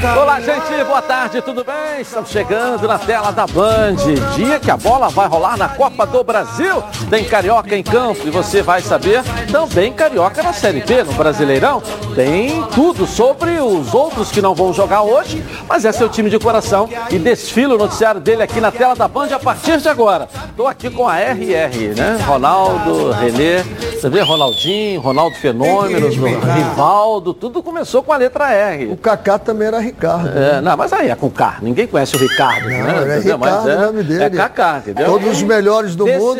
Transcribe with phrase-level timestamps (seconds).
[0.00, 2.02] Olá, gente, boa tarde, tudo bem?
[2.02, 3.96] Estamos chegando na tela da Band.
[4.36, 6.80] Dia que a bola vai rolar na Copa do Brasil.
[7.10, 11.82] Tem Carioca em campo e você vai saber também Carioca na Série B, no Brasileirão.
[12.14, 16.38] Tem tudo sobre os outros que não vão jogar hoje, mas é seu time de
[16.38, 20.28] coração e desfila o noticiário dele aqui na tela da Band a partir de agora.
[20.48, 22.18] Estou aqui com a RR, né?
[22.24, 23.64] Ronaldo, Renê,
[23.98, 28.92] você vê Ronaldinho, Ronaldo Fenômeno, Rivaldo, tudo começou com a letra R.
[28.92, 30.28] O Kaká também era Ricardo.
[30.38, 31.56] É, não, mas aí é com K.
[31.62, 33.16] Ninguém conhece o Ricardo, Não, né?
[33.16, 33.18] é?
[33.18, 34.24] Ricardo Mas é, o nome dele.
[34.24, 35.06] É Kaká, entendeu?
[35.06, 36.34] Todos os melhores do Desses- mundo,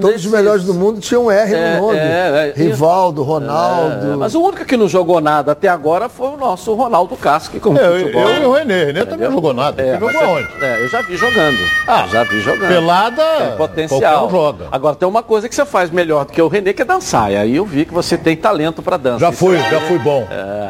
[0.00, 1.98] todos desses- os melhores do mundo tinham R É, no nome.
[1.98, 4.12] é, é, Rivaldo, Ronaldo.
[4.12, 7.58] É, mas o único que não jogou nada até agora foi o nosso Ronaldo Casco,
[7.60, 8.28] como É, eu, futebol.
[8.28, 8.84] eu e o Renê.
[8.84, 9.28] Renê também Entendeu?
[9.30, 9.82] não jogou nada.
[9.82, 10.48] É, jogou aonde?
[10.60, 11.58] eu- É, eu já vi jogando.
[11.86, 12.68] Ah, Eu já vi jogando.
[12.68, 14.00] Pelada, Tem potencial.
[14.00, 14.64] qualquer um joga.
[14.72, 17.30] Agora tem uma coisa que você faz melhor do que o Renê, que é dançar.
[17.32, 19.18] E aí eu vi que você tem talento para dança.
[19.20, 20.26] Já fui, é- já fui bom.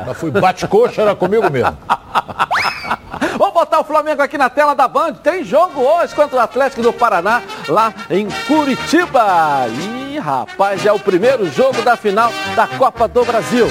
[0.07, 1.77] Já fui bate-coxa, era comigo mesmo.
[3.39, 5.15] Vamos botar o Flamengo aqui na tela da Band.
[5.15, 9.67] Tem jogo hoje contra o Atlético do Paraná, lá em Curitiba.
[9.69, 13.67] Ih, rapaz, é o primeiro jogo da final da Copa do Brasil.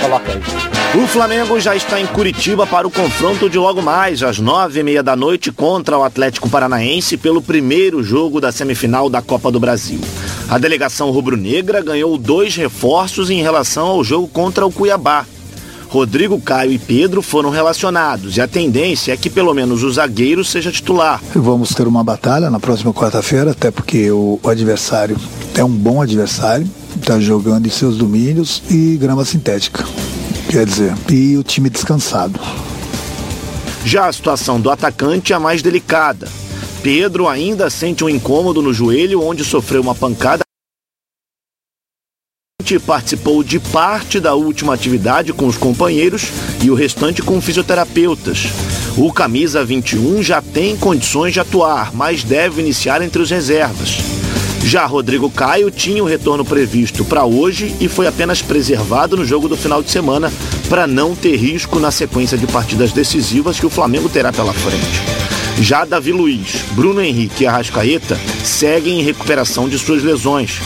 [0.00, 0.68] Coloca aí.
[0.94, 4.82] O Flamengo já está em Curitiba para o confronto de logo mais, às nove e
[4.82, 9.60] meia da noite, contra o Atlético Paranaense pelo primeiro jogo da semifinal da Copa do
[9.60, 10.00] Brasil.
[10.48, 15.26] A delegação rubro-negra ganhou dois reforços em relação ao jogo contra o Cuiabá.
[15.88, 20.44] Rodrigo Caio e Pedro foram relacionados e a tendência é que pelo menos o zagueiro
[20.44, 21.20] seja titular.
[21.34, 25.16] Vamos ter uma batalha na próxima quarta-feira, até porque o, adversário
[25.54, 29.84] é um bom adversário, está jogando em seus domínios e grama sintética.
[30.50, 32.38] Quer dizer, e o time descansado.
[33.84, 36.28] Já a situação do atacante é a mais delicada.
[36.82, 40.47] Pedro ainda sente um incômodo no joelho onde sofreu uma pancada.
[42.76, 48.48] Participou de parte da última atividade com os companheiros e o restante com fisioterapeutas.
[48.96, 53.98] O camisa 21 já tem condições de atuar, mas deve iniciar entre os reservas.
[54.64, 59.48] Já Rodrigo Caio tinha o retorno previsto para hoje e foi apenas preservado no jogo
[59.48, 60.32] do final de semana
[60.68, 65.00] para não ter risco na sequência de partidas decisivas que o Flamengo terá pela frente.
[65.62, 70.60] Já Davi Luiz, Bruno Henrique e Arrascaeta seguem em recuperação de suas lesões.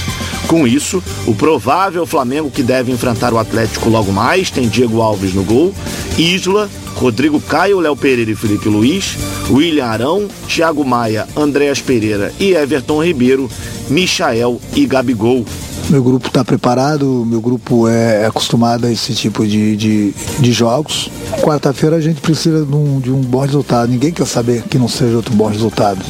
[0.53, 5.33] Com isso, o provável Flamengo que deve enfrentar o Atlético logo mais tem Diego Alves
[5.33, 5.73] no gol,
[6.19, 9.17] Isla, Rodrigo Caio, Léo Pereira e Felipe Luiz,
[9.49, 13.49] William Arão, Thiago Maia, Andréas Pereira e Everton Ribeiro,
[13.89, 15.47] Michael e Gabigol.
[15.89, 21.11] Meu grupo está preparado, meu grupo é acostumado a esse tipo de, de, de jogos.
[21.41, 23.91] Quarta-feira a gente precisa de um, de um bom resultado.
[23.91, 26.05] Ninguém quer saber que não seja outro bom resultado.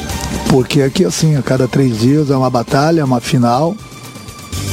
[0.49, 3.73] Porque aqui, assim, a cada três dias é uma batalha, é uma final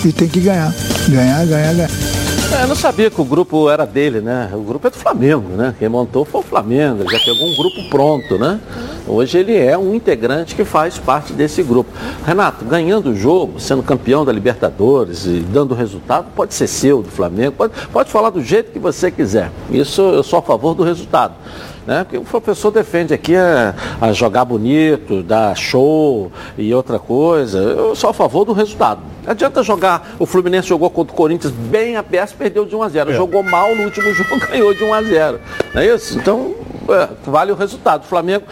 [0.05, 0.73] e tem que ganhar.
[1.09, 1.91] Ganhar, ganhar, ganhar.
[2.53, 4.51] É, eu não sabia que o grupo era dele, né?
[4.53, 5.75] O grupo é do Flamengo, né?
[5.79, 8.59] Quem montou foi o Flamengo, já pegou um grupo pronto, né?
[9.07, 11.91] Hoje ele é um integrante que faz parte desse grupo.
[12.27, 17.11] Renato, ganhando o jogo, sendo campeão da Libertadores e dando resultado, pode ser seu, do
[17.11, 19.51] Flamengo, pode, pode falar do jeito que você quiser.
[19.71, 21.35] Isso eu sou a favor do resultado.
[21.87, 22.05] Né?
[22.05, 27.59] Porque o professor defende aqui a, a jogar bonito, dar show e outra coisa.
[27.59, 29.01] Eu sou a favor do resultado.
[29.31, 30.17] Adianta jogar.
[30.19, 33.77] O Fluminense jogou contra o Corinthians bem aberto, perdeu de 1 a 0 Jogou mal
[33.77, 35.41] no último jogo, ganhou de 1 a 0
[35.73, 36.19] Não é isso?
[36.19, 36.53] Então,
[36.89, 38.03] é, vale o resultado.
[38.03, 38.45] O Flamengo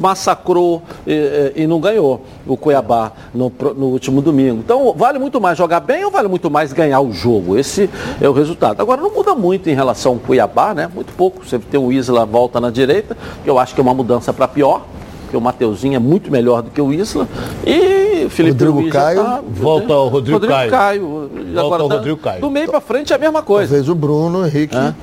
[0.00, 4.58] massacrou e, e não ganhou o Cuiabá no, no último domingo.
[4.58, 7.56] Então, vale muito mais jogar bem ou vale muito mais ganhar o jogo?
[7.56, 7.88] Esse
[8.20, 8.80] é o resultado.
[8.80, 10.90] Agora, não muda muito em relação ao Cuiabá, né?
[10.92, 11.46] Muito pouco.
[11.46, 14.48] Você tem o Isla volta na direita, que eu acho que é uma mudança para
[14.48, 14.84] pior.
[15.34, 17.26] Porque o Mateuzinho é muito melhor do que o Isla.
[17.66, 19.24] E o Felipe Rodrigo Luiz já Caio.
[19.24, 20.70] tá- Volta ao Rodrigo Caio.
[20.70, 21.30] Caio.
[21.54, 22.40] Volta ao tá- Rodrigo Caio.
[22.40, 23.68] Do meio para frente é a mesma coisa.
[23.70, 24.76] Talvez o Bruno Henrique.
[24.76, 24.94] Hã?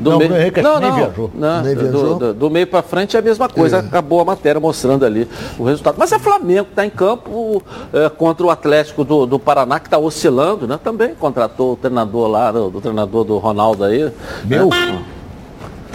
[0.00, 0.28] Do Não, meio...
[0.30, 1.30] Bruno Henrique não, que nem não, viajou.
[1.34, 2.14] não, Nem do- viajou?
[2.18, 3.78] Do, do meio para frente é a mesma coisa.
[3.80, 5.28] Acabou a matéria mostrando ali
[5.58, 5.96] o resultado.
[5.98, 9.88] Mas é Flamengo que está em campo é, contra o Atlético do, do Paraná, que
[9.88, 10.78] está oscilando, né?
[10.82, 14.10] Também contratou o treinador lá, o, do treinador do Ronaldo aí.
[14.44, 14.68] Meu.
[14.68, 15.02] Né?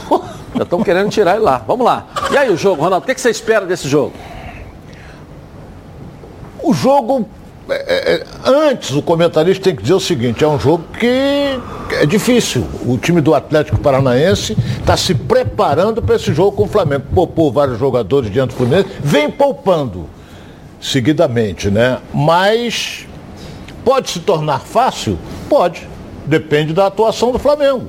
[0.08, 0.22] Pô,
[0.56, 1.64] Já estão querendo tirar ele lá.
[1.66, 2.08] Vamos lá.
[2.32, 3.04] E aí o jogo, Ronaldo?
[3.04, 4.14] O que, que você espera desse jogo?
[6.62, 7.28] O jogo.
[7.70, 11.60] é, é, antes, o comentarista tem que dizer o seguinte: é um jogo que
[11.92, 12.66] é difícil.
[12.86, 17.06] O time do Atlético Paranaense está se preparando para esse jogo com o Flamengo.
[17.14, 20.08] Poupou vários jogadores diante do Fluminense, vem poupando
[20.82, 22.00] seguidamente, né?
[22.14, 23.08] Mas
[23.86, 25.18] pode se tornar fácil?
[25.50, 25.88] Pode.
[26.26, 27.88] Depende da atuação do Flamengo.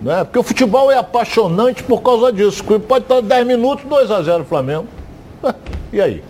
[0.00, 0.22] Né?
[0.24, 2.62] Porque o futebol é apaixonante por causa disso.
[2.64, 4.86] Pode estar 10 minutos, 2 a 0 Flamengo.
[5.92, 6.22] E aí?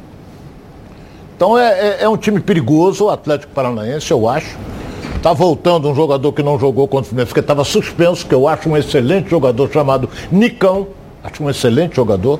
[1.36, 4.56] Então é, é- é um time perigoso, o Atlético Paranaense, eu acho.
[5.16, 8.46] Está voltando um jogador que não jogou contra o Fluminense, que estava suspenso, que eu
[8.48, 10.88] acho um excelente jogador chamado Nicão.
[11.22, 12.38] acho um excelente jogador.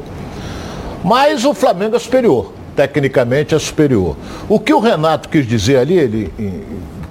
[1.04, 4.16] Mas o Flamengo é superior, tecnicamente é superior.
[4.48, 6.32] O que o Renato quis dizer ali, ele,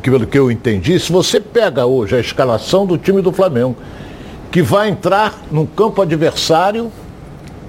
[0.02, 3.76] pelo que eu entendi, se você pega hoje a escalação do time do Flamengo,
[4.52, 6.92] que vai entrar num campo adversário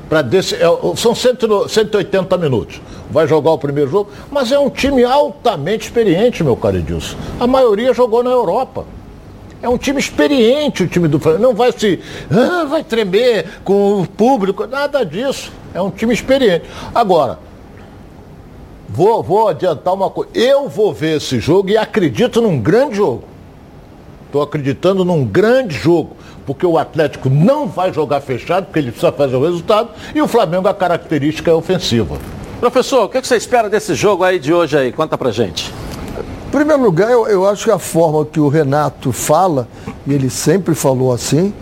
[0.08, 0.66] para desse, é,
[0.96, 2.80] são 180 minutos.
[3.10, 7.16] Vai jogar o primeiro jogo, mas é um time altamente experiente, meu caro Edilson.
[7.38, 8.84] A maioria jogou na Europa.
[9.60, 11.42] É um time experiente o time do Flamengo.
[11.42, 12.00] Não vai se.
[12.30, 15.52] Ah, vai tremer com o público, nada disso.
[15.74, 16.64] É um time experiente.
[16.94, 17.38] Agora,
[18.88, 20.30] vou, vou adiantar uma coisa.
[20.32, 23.24] Eu vou ver esse jogo e acredito num grande jogo.
[24.26, 26.16] Estou acreditando num grande jogo.
[26.48, 30.26] Porque o Atlético não vai jogar fechado, porque ele precisa fazer o resultado, e o
[30.26, 32.16] Flamengo a característica é ofensiva.
[32.58, 34.90] Professor, o que você espera desse jogo aí de hoje aí?
[34.90, 35.74] Conta pra gente.
[36.46, 39.68] Em primeiro lugar, eu, eu acho que a forma que o Renato fala,
[40.06, 41.52] e ele sempre falou assim,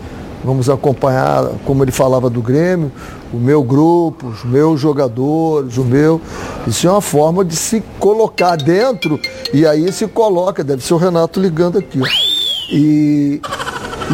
[0.41, 2.89] vamos acompanhar como ele falava do Grêmio,
[3.33, 6.21] o meu grupo, os meus jogadores, o meu.
[6.65, 9.19] Isso é uma forma de se colocar dentro
[9.53, 11.99] e aí se coloca, deve ser o Renato ligando aqui.
[12.71, 13.41] E,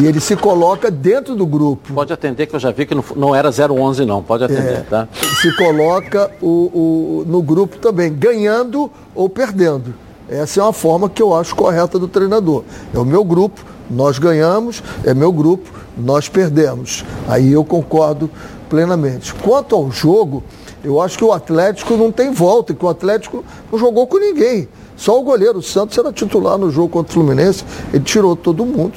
[0.00, 1.92] e ele se coloca dentro do grupo.
[1.92, 4.80] Pode atender que eu já vi que não, não era 011 não, pode atender, É,
[4.88, 5.08] tá?
[5.40, 9.94] Se coloca o, o- no grupo também, ganhando ou perdendo.
[10.28, 12.64] Essa é uma forma que eu acho correta do treinador.
[12.94, 13.60] É o meu grupo,
[13.90, 17.04] nós ganhamos, é meu grupo, nós perdemos.
[17.28, 18.30] Aí eu concordo
[18.68, 19.32] plenamente.
[19.34, 20.42] Quanto ao jogo,
[20.82, 24.66] eu acho que o Atlético não tem volta, que o Atlético não jogou com ninguém.
[24.96, 28.64] Só o goleiro, o Santos era titular no jogo contra o Fluminense, ele tirou todo
[28.64, 28.94] mundo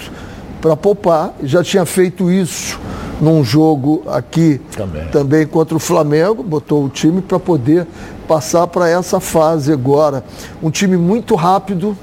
[0.67, 2.77] para poupar, já tinha feito isso
[3.21, 5.07] num jogo aqui Também.
[5.07, 7.87] também contra o Flamengo, botou o time para poder
[8.27, 10.25] passar para essa fase agora.
[10.61, 11.97] Um time muito rápido,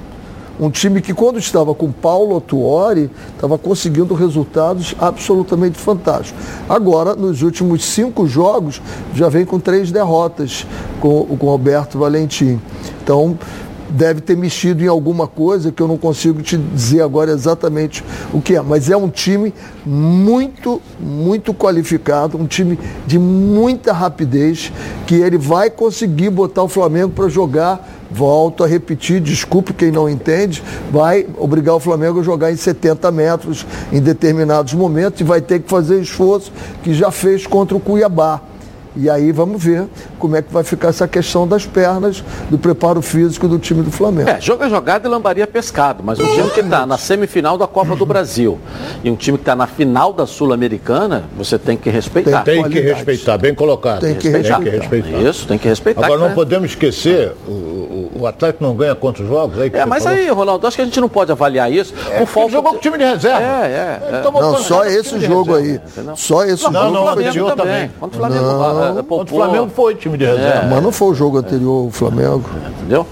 [0.58, 6.42] um time que quando estava com Paulo Tuori, estava conseguindo resultados absolutamente fantásticos.
[6.66, 8.80] Agora, nos últimos cinco jogos,
[9.14, 10.66] já vem com três derrotas
[11.00, 12.58] com, com o Alberto Valentim.
[13.02, 13.38] Então,
[13.94, 18.40] deve ter mexido em alguma coisa que eu não consigo te dizer agora exatamente o
[18.40, 19.54] que é, mas é um time
[19.86, 24.72] muito, muito qualificado, um time de muita rapidez,
[25.06, 27.92] que ele vai conseguir botar o Flamengo para jogar.
[28.10, 30.62] Volto a repetir, desculpe quem não entende,
[30.92, 35.60] vai obrigar o Flamengo a jogar em 70 metros em determinados momentos e vai ter
[35.60, 36.52] que fazer esforço
[36.84, 38.40] que já fez contra o Cuiabá.
[38.96, 39.86] E aí vamos ver
[40.18, 43.90] como é que vai ficar essa questão das pernas, do preparo físico do time do
[43.90, 44.30] Flamengo.
[44.30, 47.66] É, jogo é jogado e lambaria pescado, mas um time que está na semifinal da
[47.66, 48.58] Copa do Brasil
[49.02, 52.42] e um time que está na final da Sul-Americana, você tem que respeitar.
[52.42, 52.94] Tem que qualidade.
[52.94, 54.00] respeitar, bem colocado.
[54.00, 55.18] Tem que respeitar.
[55.28, 56.04] Isso, tem que respeitar.
[56.04, 56.34] Agora não né?
[56.34, 59.58] podemos esquecer, o, o, o Atlético não ganha quantos jogos?
[59.58, 60.18] Aí que É, mas falou?
[60.18, 62.76] aí, Ronaldo, acho que a gente não pode avaliar isso É, por falta jogou com
[62.76, 63.40] o time de reserva.
[63.40, 64.22] É, é, é.
[64.22, 65.58] Não, só esse jogo reserva.
[65.58, 65.80] aí.
[65.92, 66.16] entendeu?
[66.16, 66.84] Só esse Não, jogo.
[66.92, 67.56] não, o o Flamengo também.
[67.56, 67.90] também.
[67.98, 70.68] Quando o Flamengo ah, Contra poupou, o Flamengo foi time de reserva.
[70.68, 72.44] Mas não foi o jogo anterior, o Flamengo.
[72.78, 73.06] entendeu?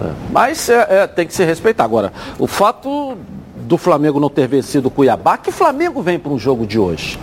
[0.00, 0.10] É.
[0.30, 1.84] Mas é, é, tem que se respeitar.
[1.84, 3.16] Agora, o fato
[3.56, 7.18] do Flamengo não ter vencido o Cuiabá, que Flamengo vem para um jogo de hoje?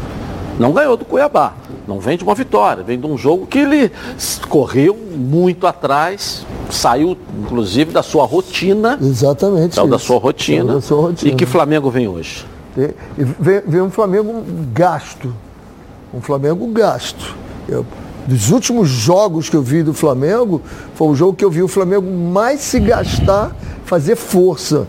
[0.60, 1.54] Não ganhou do Cuiabá.
[1.88, 3.92] Não vem de uma vitória, vem de um jogo que ele
[4.50, 9.75] correu muito atrás, saiu inclusive da sua rotina, Exatamente.
[9.75, 10.66] saiu da sua rotina.
[10.66, 11.31] Saiu da sua rotina.
[11.31, 12.44] E que Flamengo vem hoje?
[12.75, 15.31] Vê, vê um Flamengo gasto.
[16.14, 17.35] Um Flamengo gasto.
[17.68, 17.86] Eu-
[18.28, 20.62] dos últimos jogos que eu vi do Flamengo,
[20.95, 23.56] foi o jogo que eu vi o Flamengo mais se gastar,
[23.86, 24.88] fazer força.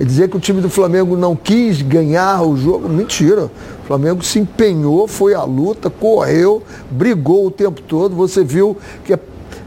[0.00, 3.50] E dizer que o time do Flamengo não quis ganhar o jogo, mentira.
[3.84, 8.16] O Flamengo se empenhou, foi à luta, correu, brigou o tempo todo.
[8.16, 9.18] Você viu que é-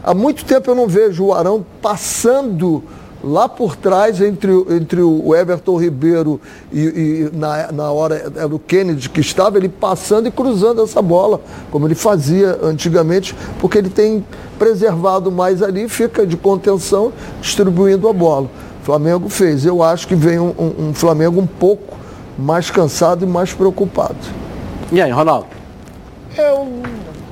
[0.02, 2.82] há muito tempo eu não vejo o Arão passando
[3.24, 6.40] lá por trás entre, o- entre o Everton Ribeiro
[6.72, 11.00] e, e na, na hora era o Kennedy que estava, ele passando e cruzando essa
[11.02, 14.24] bola, como ele fazia antigamente, porque ele tem
[14.58, 18.48] preservado mais ali, fica de contenção, distribuindo a bola.
[18.82, 19.66] O Flamengo fez.
[19.66, 21.96] Eu acho que vem um, um- um Flamengo um pouco
[22.38, 24.14] mais cansado e mais preocupado.
[24.92, 25.46] E aí, Ronaldo?
[26.36, 26.52] É,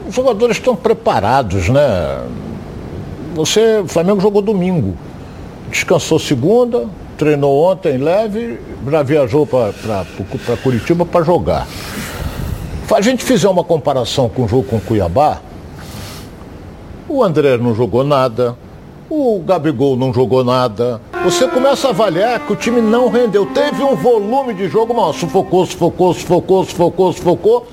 [0.08, 2.24] os jogadores estão preparados, né?
[3.34, 4.94] Você, o Flamengo jogou domingo.
[5.74, 6.88] Descansou segunda,
[7.18, 9.74] treinou ontem leve, já viajou para
[10.62, 11.66] Curitiba para jogar.
[12.86, 15.40] Se a gente fizer uma comparação com o jogo com o Cuiabá,
[17.08, 18.56] o André não jogou nada,
[19.10, 21.00] o Gabigol não jogou nada.
[21.24, 23.44] Você começa a avaliar que o time não rendeu.
[23.46, 27.66] Teve um volume de jogo, mas sufocou, sufocou, sufocou, sufocou, sufocou.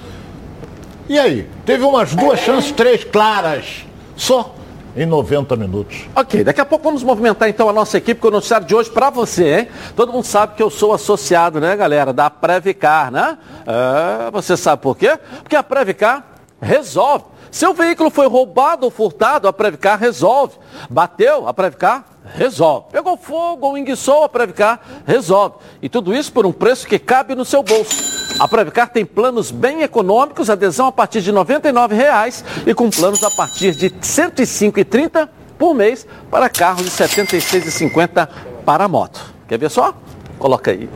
[1.07, 1.47] E aí?
[1.67, 3.85] Teve umas duas chances, três claras.
[4.15, 4.55] Só.
[4.95, 6.05] Em 90 minutos.
[6.15, 8.89] Ok, daqui a pouco vamos movimentar então a nossa equipe com o noticiário de hoje
[8.89, 9.67] para você, hein?
[9.95, 13.37] Todo mundo sabe que eu sou associado, né, galera, da Previcar, né?
[13.65, 15.17] É, você sabe por quê?
[15.43, 16.25] Porque a Previcar
[16.61, 17.25] resolve.
[17.49, 20.55] Seu veículo foi roubado ou furtado, a Previcar resolve.
[20.89, 22.85] Bateu, a Previcar resolve.
[22.91, 25.55] Pegou fogo ou enguiçou, a Previcar resolve.
[25.81, 28.20] E tudo isso por um preço que cabe no seu bolso.
[28.41, 33.23] A Previcar tem planos bem econômicos, adesão a partir de R$ 99,00 e com planos
[33.23, 35.29] a partir de R$ 105,30
[35.59, 38.27] por mês para carros de R$ 76,50
[38.65, 39.21] para moto.
[39.47, 39.93] Quer ver só?
[40.39, 40.89] Coloca aí.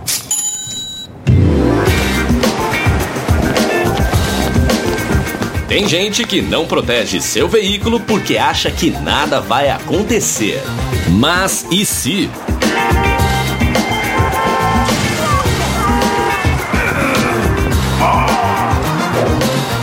[5.67, 10.63] Tem gente que não protege seu veículo porque acha que nada vai acontecer.
[11.11, 12.27] Mas e se?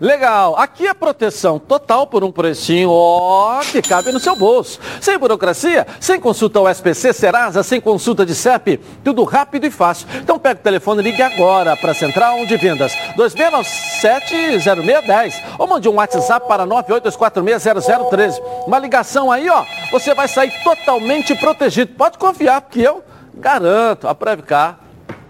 [0.00, 4.80] Legal, aqui é proteção total por um precinho, ó, que cabe no seu bolso.
[4.98, 10.08] Sem burocracia, sem consulta ao SPC, Serasa, sem consulta de CEP, tudo rápido e fácil.
[10.16, 15.86] Então pega o telefone e ligue agora para a Central de Vendas, 2697-0610 ou mande
[15.86, 18.40] um WhatsApp para 982460013.
[18.66, 21.92] Uma ligação aí, ó, você vai sair totalmente protegido.
[21.92, 23.04] Pode confiar, porque eu
[23.34, 24.80] garanto, a Previcar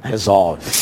[0.00, 0.79] resolve.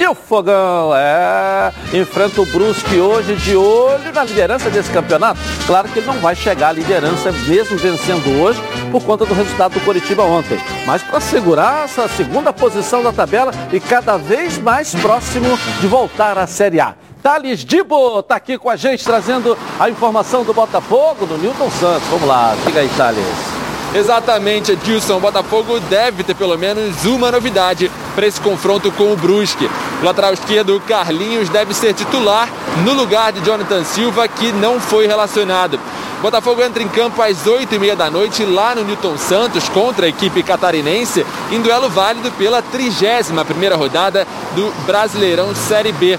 [0.00, 5.40] E o Fogão, é, enfrenta o Brusque hoje de olho na liderança desse campeonato.
[5.66, 8.62] Claro que ele não vai chegar à liderança mesmo vencendo hoje
[8.92, 10.56] por conta do resultado do Coritiba ontem.
[10.86, 16.38] Mas para segurar essa segunda posição da tabela e cada vez mais próximo de voltar
[16.38, 16.94] à Série A.
[17.20, 22.08] Thales Dibo está aqui com a gente trazendo a informação do Botafogo, do Newton Santos.
[22.08, 23.57] Vamos lá, diga aí, Thales.
[23.94, 25.16] Exatamente, Edilson.
[25.16, 29.68] O Botafogo deve ter pelo menos uma novidade para esse confronto com o Brusque.
[30.02, 32.48] O lateral esquerdo, Carlinhos, deve ser titular
[32.84, 35.80] no lugar de Jonathan Silva, que não foi relacionado.
[36.18, 40.08] O Botafogo entra em campo às 8h30 da noite lá no Newton Santos contra a
[40.08, 46.18] equipe catarinense em duelo válido pela 31ª rodada do Brasileirão Série B.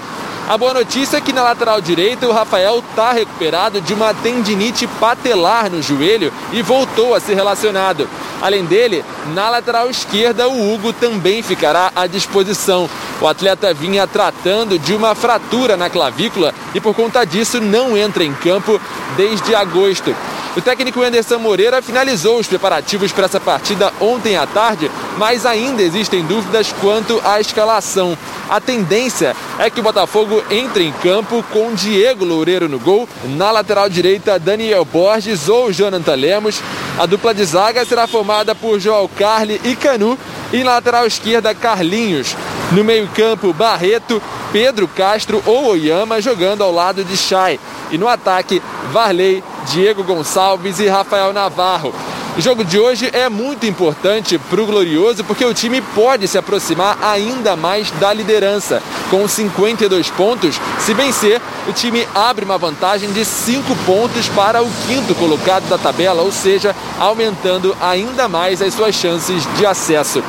[0.50, 4.84] A boa notícia é que na lateral direita o Rafael está recuperado de uma tendinite
[4.84, 8.08] patelar no joelho e voltou a ser relacionado.
[8.42, 12.90] Além dele, na lateral esquerda o Hugo também ficará à disposição.
[13.20, 18.24] O atleta vinha tratando de uma fratura na clavícula e por conta disso não entra
[18.24, 18.80] em campo
[19.16, 20.16] desde agosto.
[20.56, 25.80] O técnico Anderson Moreira finalizou os preparativos para essa partida ontem à tarde, mas ainda
[25.80, 28.18] existem dúvidas quanto à escalação.
[28.48, 33.50] A tendência é que o Botafogo entre em campo com Diego Loureiro no gol, na
[33.50, 36.60] lateral direita Daniel Borges ou Jonathan Lemos.
[36.98, 40.18] A dupla de zaga será formada por João Carli e Canu
[40.52, 42.36] e na lateral esquerda Carlinhos.
[42.72, 47.58] No meio-campo, Barreto, Pedro Castro ou Oyama jogando ao lado de Chay.
[47.90, 49.42] E no ataque, Varley,
[49.72, 51.92] Diego Gonçalves e Rafael Navarro.
[52.36, 56.38] O jogo de hoje é muito importante para o Glorioso porque o time pode se
[56.38, 58.80] aproximar ainda mais da liderança.
[59.10, 64.70] Com 52 pontos, se vencer, o time abre uma vantagem de 5 pontos para o
[64.86, 70.22] quinto colocado da tabela, ou seja, aumentando ainda mais as suas chances de acesso.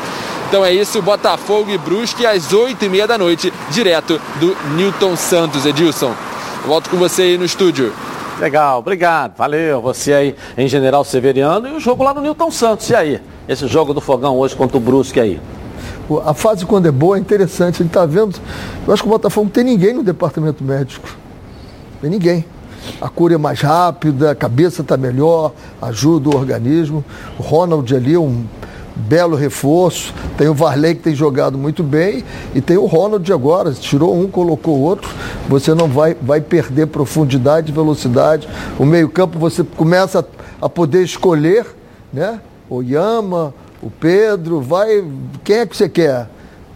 [0.50, 6.13] Então é isso, Botafogo e Brusque às 8h30 da noite, direto do Newton Santos, Edilson.
[6.65, 7.93] Volto com você aí no estúdio.
[8.41, 9.79] Legal, obrigado, valeu.
[9.83, 12.89] Você aí em General Severiano e o jogo lá no Newton Santos.
[12.89, 13.21] E aí?
[13.48, 15.39] Esse jogo do Fogão hoje contra o Brusque aí.
[16.25, 17.83] A fase quando é boa é interessante.
[17.83, 18.39] Ele está vendo.
[18.88, 21.07] Eu acho que o Botafogo não tem ninguém no departamento médico.
[22.01, 22.43] Tem ninguém.
[23.00, 27.05] A cura é mais rápida, a cabeça está melhor, ajuda o organismo.
[27.38, 28.43] O Ronald ali é um
[28.95, 30.13] belo reforço.
[30.38, 33.71] Tem o Varley que tem jogado muito bem e tem o Ronald agora.
[33.74, 35.10] Tirou um, colocou outro.
[35.48, 38.48] Você não vai, vai perder profundidade, velocidade.
[38.77, 41.65] O meio-campo você começa a, a poder escolher,
[42.12, 42.39] né?
[42.69, 45.03] O Yama, o Pedro, vai.
[45.43, 46.29] Quem é que você quer?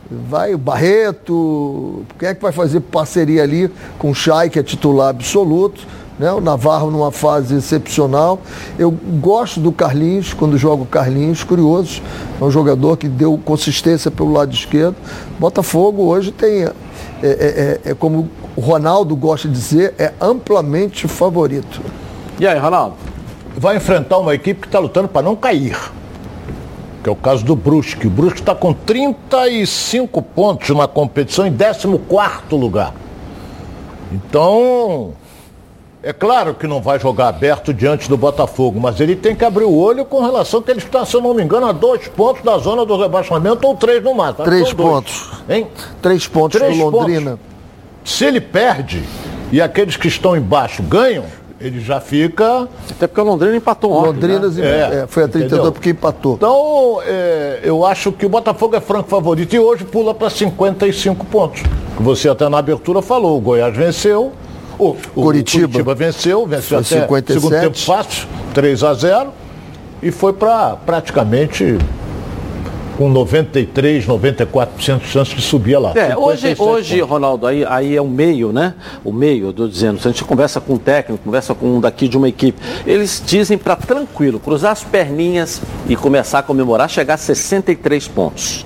[0.09, 4.63] Vai o Barreto, quem é que vai fazer parceria ali com o Chay, que é
[4.63, 5.81] titular absoluto?
[6.17, 6.31] Né?
[6.31, 8.39] O Navarro numa fase excepcional.
[8.77, 12.01] Eu gosto do Carlinhos, quando joga o Carlinhos, curioso.
[12.39, 14.95] É um jogador que deu consistência pelo lado esquerdo.
[15.39, 16.73] Botafogo hoje tem, é,
[17.21, 21.81] é, é, é como o Ronaldo gosta de dizer, é amplamente favorito.
[22.39, 22.95] E aí, Ronaldo?
[23.57, 25.77] vai enfrentar uma equipe que está lutando para não cair.
[27.03, 28.07] Que é o caso do Brusque.
[28.07, 31.87] O Brusque está com 35 pontos na competição em 14
[32.51, 32.93] lugar.
[34.11, 35.13] Então,
[36.05, 39.63] é claro que não vai jogar aberto diante do Botafogo, mas ele tem que abrir
[39.63, 42.43] o olho com relação que ele está, se eu não me engano, a dois pontos
[42.43, 44.45] da zona do rebaixamento ou três no máximo.
[44.45, 45.31] Três pontos.
[45.49, 45.65] Hein?
[46.03, 47.39] Três pontos Três do Londrina.
[48.03, 49.03] Se ele perde
[49.51, 51.25] e aqueles que estão embaixo ganham,
[51.59, 52.67] ele já fica.
[52.87, 54.09] Até porque o Londrina empatou ontem.
[54.09, 54.61] Londrina né?
[54.63, 55.71] É, é, foi a 32 entendeu?
[55.71, 56.35] porque empatou.
[56.35, 61.25] Então, é, eu acho que o Botafogo é franco favorito e hoje pula para 55
[61.25, 61.63] pontos.
[61.97, 64.33] Que Você até na abertura falou, o Goiás venceu.
[64.77, 65.95] O, o Curitiba.
[65.95, 67.33] venceu, venceu Foi até 57.
[67.33, 69.33] segundo tempo fácil, 3 a 0
[70.01, 71.77] e foi para praticamente
[72.97, 75.91] com 93, 94% de chance de subir lá.
[75.95, 77.01] É, hoje, 57 hoje.
[77.01, 78.73] Ronaldo, aí, aí é o meio, né?
[79.03, 81.81] O meio, eu tô dizendo, se a gente conversa com um técnico, conversa com um
[81.81, 86.89] daqui de uma equipe, eles dizem para tranquilo, cruzar as perninhas e começar a comemorar,
[86.89, 88.65] chegar a 63 pontos.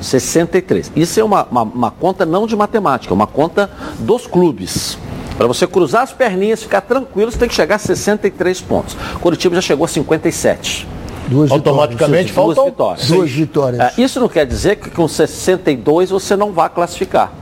[0.00, 0.92] 63.
[0.94, 4.98] Isso é uma, uma, uma conta não de matemática, é uma conta dos clubes.
[5.38, 8.96] Para você cruzar as perninhas, ficar tranquilo, você tem que chegar a 63 pontos.
[9.20, 10.86] Curitiba já chegou a 57.
[11.28, 12.34] Duas Automaticamente vitórias.
[12.34, 13.06] Duas faltam vitórias.
[13.06, 13.80] Duas vitórias.
[13.80, 17.32] É, isso não quer dizer que com 62 você não vá classificar.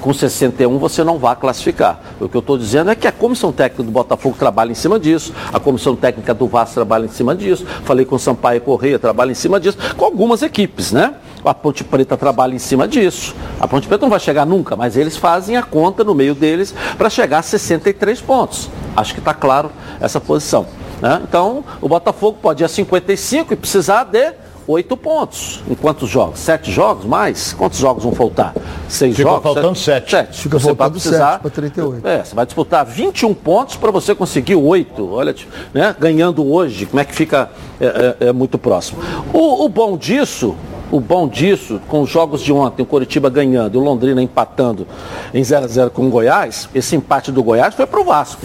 [0.00, 2.00] Com 61 você não vai classificar.
[2.20, 4.98] O que eu estou dizendo é que a comissão técnica do Botafogo trabalha em cima
[4.98, 8.98] disso, a comissão técnica do Vasco trabalha em cima disso, falei com o Sampaio Correia,
[8.98, 11.14] trabalha em cima disso, com algumas equipes, né?
[11.44, 13.34] A Ponte Preta trabalha em cima disso.
[13.58, 16.74] A Ponte Preta não vai chegar nunca, mas eles fazem a conta no meio deles
[16.98, 18.68] para chegar a 63 pontos.
[18.94, 19.70] Acho que está claro
[20.00, 20.66] essa posição.
[21.00, 21.20] Né?
[21.26, 24.34] Então, o Botafogo pode ir a 55 e precisar de
[24.70, 25.60] oito pontos.
[25.68, 26.38] Em quantos jogos?
[26.40, 27.52] Sete jogos mais?
[27.52, 28.54] Quantos jogos vão faltar?
[28.88, 29.42] Seis Fica jogos?
[29.42, 30.16] faltando sete.
[30.32, 31.32] Fica você vai faltando precisar.
[31.32, 32.06] sete pra 38.
[32.06, 35.12] É, você vai disputar 21 pontos para você conseguir oito.
[35.12, 35.34] Olha,
[35.74, 35.94] né?
[35.98, 37.50] ganhando hoje, como é que fica
[37.80, 39.00] é, é- é muito próximo.
[39.32, 40.54] O, o bom disso.
[40.92, 44.88] O bom disso, com os jogos de ontem, o Coritiba ganhando e o Londrina empatando
[45.32, 48.44] em 0 a 0 com o Goiás, esse empate do Goiás foi pro Vasco.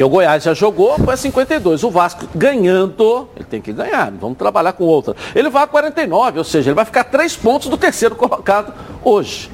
[0.00, 1.84] Porque o Goiás já jogou, foi a 52.
[1.84, 5.14] O Vasco ganhando, ele tem que ganhar, vamos trabalhar com outra.
[5.34, 8.72] Ele vai a 49, ou seja, ele vai ficar três pontos do terceiro colocado
[9.04, 9.50] hoje.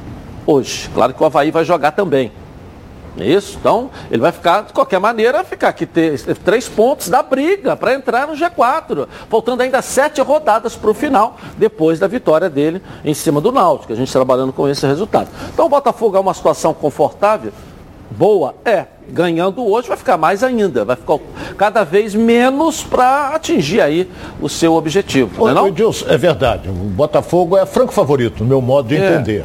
[0.47, 0.89] Hoje.
[0.95, 2.31] Claro que o Havaí vai jogar também.
[3.19, 3.59] É Isso?
[3.59, 7.95] Então, ele vai ficar, de qualquer maneira, ficar aqui ter três pontos da briga para
[7.95, 9.09] entrar no G4.
[9.29, 13.93] Faltando ainda sete rodadas para o final, depois da vitória dele em cima do Náutico.
[13.93, 15.29] A gente trabalhando com esse resultado.
[15.53, 17.53] Então, o Botafogo é uma situação confortável,
[18.11, 18.87] boa, é.
[19.09, 21.19] Ganhando hoje vai ficar mais ainda, vai ficar
[21.57, 25.31] cada vez menos para atingir aí o seu objetivo.
[25.41, 25.69] Ô, não é não?
[25.69, 26.69] Edilson, é verdade.
[26.69, 29.15] O Botafogo é franco favorito, no meu modo de É.
[29.15, 29.45] entender.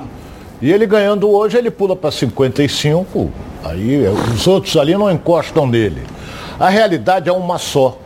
[0.61, 3.31] E ele ganhando hoje, ele pula para 55.
[3.63, 6.01] Aí é, os outros ali não encostam nele.
[6.59, 7.97] A realidade é uma só.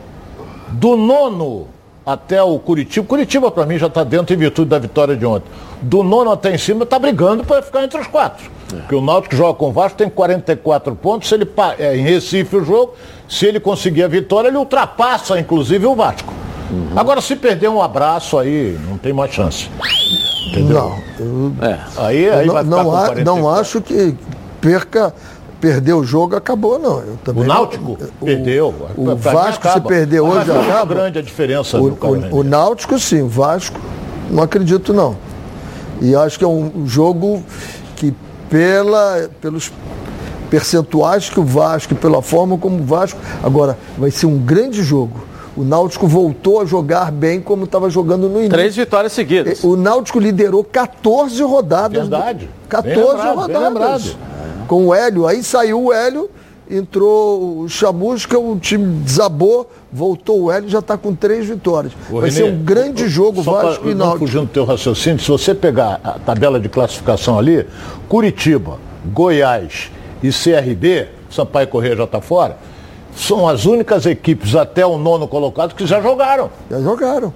[0.70, 1.68] Do nono
[2.06, 3.06] até o Curitiba.
[3.08, 5.48] Curitiba, para mim, já está dentro em virtude da vitória de ontem.
[5.82, 8.50] Do nono até em cima, está brigando para ficar entre os quatro.
[8.70, 11.30] Porque o Náutico joga com o Vasco, tem 44 pontos.
[11.30, 11.48] Se ele,
[11.80, 12.94] é, em Recife o jogo,
[13.30, 16.34] se ele conseguir a vitória, ele ultrapassa, inclusive, o Vasco.
[16.96, 19.70] Agora, se perder um abraço aí, não tem mais chance.
[20.58, 21.80] Não, eu, É.
[21.98, 23.24] Aí, aí eu vai não, ficar não, com a- 44.
[23.26, 24.16] não acho que
[24.62, 25.14] perca,
[25.60, 27.00] perder o jogo acabou, não.
[27.00, 28.74] Eu também O Náutico o- perdeu.
[28.96, 29.88] O Pra mim, Vasco, se acaba.
[29.88, 30.94] perder Mas hoje, foi muito acaba.
[30.96, 33.22] grande a diferença O, o, o Náutico, sim.
[33.22, 33.80] O Vasco,
[34.30, 35.16] não acredito, não.
[36.02, 37.44] E acho que é um jogo
[37.96, 38.14] que,
[38.50, 39.72] pela, pelos
[40.50, 43.20] percentuais que o Vasco, e pela forma como o Vasco.
[43.44, 45.26] Agora, vai ser um grande jogo.
[45.58, 48.50] O Náutico voltou a jogar bem como estava jogando no início.
[48.50, 49.64] Três vitórias seguidas.
[49.64, 52.02] O Náutico liderou 14 rodadas.
[52.10, 52.50] Verdade.
[52.68, 54.18] 14 Bem lembrado, bem rodadas.
[54.68, 55.28] Com o Hélio.
[55.28, 56.30] Aí saiu o Hélio,
[56.70, 61.94] entrou o Chamusca, o time desabou, voltou o Hélio já está com três vitórias.
[62.10, 64.20] Ô, Vai Renê, ser um grande jogo só pra Vasco e Náutico.
[64.26, 67.66] fugindo do teu raciocínio, se você pegar a tabela de classificação ali,
[68.10, 69.92] Curitiba, Goiás
[70.24, 72.58] e CRB, Sampaio Correia já está fora,
[73.16, 77.34] são as únicas equipes até o nono colocado que já jogaram Já jogaram.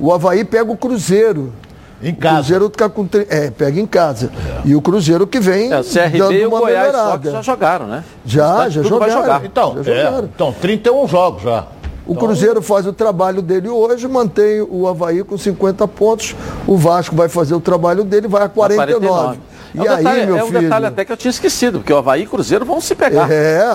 [0.00, 1.52] O Havaí pega o Cruzeiro.
[2.02, 2.36] Em O casa.
[2.36, 4.30] Cruzeiro fica com tre- é, pega em casa.
[4.64, 6.96] E o Cruzeiro que vem É, o CRB dando e o uma Goiás só que
[6.98, 7.30] melhorada.
[7.30, 8.04] já jogaram, né?
[8.24, 9.12] Já, O já jogaram.
[9.12, 9.44] jogar.
[9.44, 10.28] Então, Já é, jogaram.
[10.34, 11.64] então, 31 jogos já.
[12.06, 16.36] O Cruzeiro faz o trabalho dele hoje, mantém o Havaí com 50 pontos.
[16.66, 19.38] O Vasco vai fazer o trabalho dele, vai a 49.
[19.74, 20.60] É um E aí, detalhe, meu é um filho?
[20.60, 23.28] detalhe até que eu tinha esquecido, porque o Havaí e Cruzeiro vão se pegar.
[23.32, 23.66] É,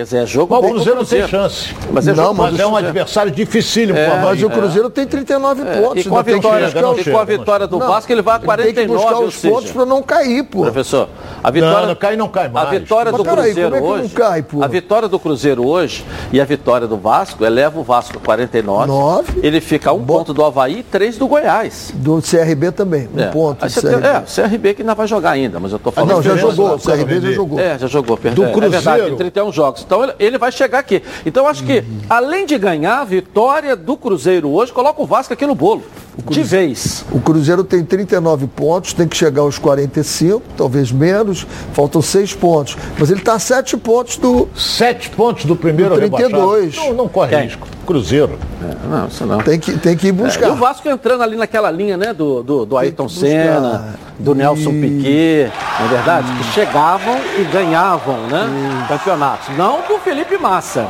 [0.00, 1.74] É, jogo Mas bom o pro Cruzeiro não tem chance.
[1.92, 3.98] Mas é Não, Mas bom é um adversário dificílimo.
[3.98, 4.20] É.
[4.22, 6.04] Mas o Cruzeiro tem 39 pontos.
[6.06, 8.36] E com a vitória, buscar e chega, com a vitória do Não, Vasco, ele vai
[8.36, 10.62] a Tem que 49, buscar os pontos para não cair, pô.
[10.62, 11.08] Professor,
[11.42, 11.80] a vitória.
[11.80, 12.70] Não, não cai, não cai A mais.
[12.70, 14.14] vitória Mas do peraí, Cruzeiro como é que não hoje.
[14.14, 14.62] cai, pô?
[14.62, 18.86] A vitória do Cruzeiro hoje e a vitória do Vasco eleva o Vasco a 49.
[18.86, 19.40] Nove.
[19.42, 21.92] Ele fica a um ponto do Havaí e três do Goiás.
[21.94, 23.26] Do CRB também, um É.
[23.28, 23.64] ponto.
[23.64, 24.06] Aí do você tem- CRB.
[24.08, 26.10] é, o CRB que ainda vai jogar ainda, mas eu tô Ah, falando.
[26.12, 27.58] não, já jogou, o CRB já jogou.
[27.60, 28.44] É, já jogou, perdão.
[28.44, 29.06] Do É verdade, Cruzeiro.
[29.08, 29.84] tem 31 jogos.
[29.88, 31.02] Então ele, vai chegar aqui.
[31.24, 35.32] Então eu acho que, além de ganhar, a vitória do Cruzeiro hoje coloca o Vasco
[35.32, 35.82] aqui no bolo.
[36.28, 37.04] De vez.
[37.10, 42.76] O Cruzeiro tem 39 pontos, tem que chegar aos 45, talvez menos, faltam 6 pontos.
[42.98, 44.48] Mas ele está a 7 pontos do.
[44.54, 46.32] Sete pontos do primeiro Do 32.
[46.74, 46.88] rebaixado.
[46.88, 47.44] Não, não corre Quem?
[47.44, 47.66] risco.
[47.86, 48.38] Cruzeiro.
[48.60, 49.38] É, não, isso não.
[49.38, 50.50] Tem que, tem que ir É, e buscar.
[50.50, 53.08] o Vasco entrando ali naquela linha, né, do, do, do Ayrton.
[53.08, 56.26] Senna, do Nelson E- Piquet, não é verdade?
[56.32, 58.48] Que chegavam e ganhavam, né,
[58.88, 59.56] campeonatos.
[59.56, 60.86] Não do Felipe Massa.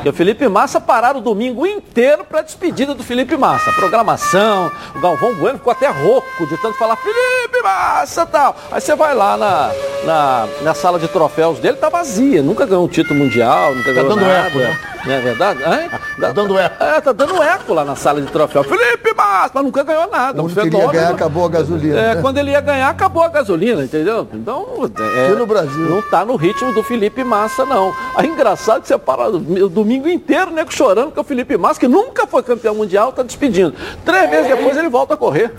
[0.00, 3.70] Porque o Felipe Massa pararam o domingo inteiro para despedida do Felipe Massa.
[3.72, 8.56] Programação, o Galvão Bueno ficou até rouco de tanto falar Felipe Massa tal.
[8.72, 9.70] Aí você vai lá na,
[10.06, 12.42] na, na sala de troféus dele, tá vazia.
[12.42, 14.48] Nunca ganhou um título mundial, nunca ganhou dando nada.
[14.48, 14.78] eco, né?
[15.04, 15.62] Não é verdade?
[15.62, 15.90] Hein?
[16.18, 16.82] Tá dando eco.
[16.82, 18.64] É, tá dando eco lá na sala de troféu.
[18.64, 20.42] Felipe Massa, mas nunca ganhou nada.
[20.42, 21.98] O Um ele ia ganhar, acabou a gasolina.
[21.98, 22.22] É, né?
[22.22, 24.26] quando ele ia ganhar, acabou a gasolina, entendeu?
[24.32, 25.88] Então, é, Aqui no Brasil.
[25.88, 27.94] não tá no ritmo do Felipe Massa, não.
[28.14, 31.88] Aí engraçado que você para o domingo inteiro, nego chorando que o Felipe Massa, que
[31.88, 33.74] nunca foi campeão mundial, tá despedindo.
[34.04, 35.52] Três vezes depois ele volta a correr.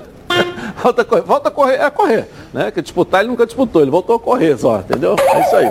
[0.82, 2.70] volta a correr, volta a correr, é correr, né?
[2.70, 5.16] Que disputar ele nunca disputou, ele voltou a correr só, entendeu?
[5.18, 5.70] É isso aí.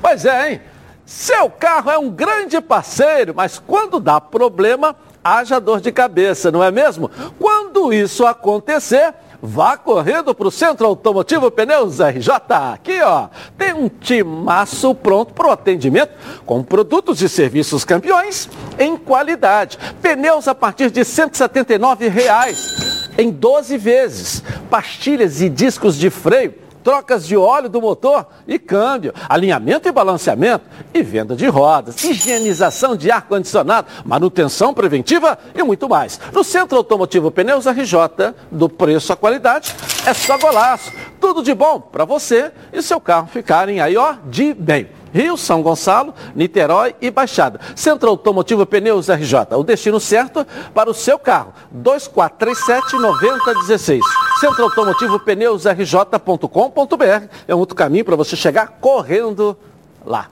[0.00, 0.60] Pois é, hein?
[1.04, 6.62] Seu carro é um grande parceiro, mas quando dá problema, haja dor de cabeça, não
[6.62, 7.10] é mesmo?
[7.38, 12.30] Quando isso acontecer, vá correndo para o Centro Automotivo Pneus RJ.
[12.72, 16.12] Aqui, ó, tem um timaço pronto para o atendimento
[16.44, 18.48] com produtos e serviços campeões
[18.78, 19.78] em qualidade.
[20.02, 24.42] Pneus a partir de 179 reais em 12 vezes.
[24.70, 30.64] Pastilhas e discos de freio trocas de óleo do motor e câmbio, alinhamento e balanceamento
[30.92, 36.20] e venda de rodas, higienização de ar-condicionado, manutenção preventiva e muito mais.
[36.32, 39.74] No Centro Automotivo Pneus RJ, do preço à qualidade,
[40.06, 40.92] é só golaço.
[41.20, 44.97] Tudo de bom para você e seu carro ficarem aí, ó, de bem.
[45.12, 47.60] Rio, São Gonçalo, Niterói e Baixada.
[47.74, 50.44] Centro Automotivo Pneus RJ, o destino certo
[50.74, 51.54] para o seu carro.
[51.76, 54.00] 2437-9016.
[54.40, 59.56] Centro Automotivo Pneus RJ.com.br é um outro caminho para você chegar correndo
[60.04, 60.28] lá.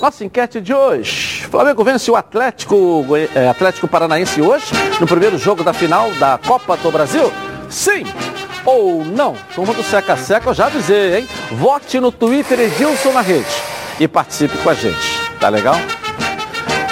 [0.00, 1.46] Nossa enquete de hoje.
[1.50, 6.74] Flamengo vence o Atlético, eh, Atlético Paranaense hoje, no primeiro jogo da final da Copa
[6.78, 7.30] do Brasil?
[7.68, 8.04] Sim
[8.64, 9.34] ou não?
[9.54, 11.28] Turma do Seca Seca, eu já avisei, hein?
[11.52, 13.46] Vote no Twitter Edilson na rede
[13.98, 15.20] e participe com a gente.
[15.38, 15.76] Tá legal?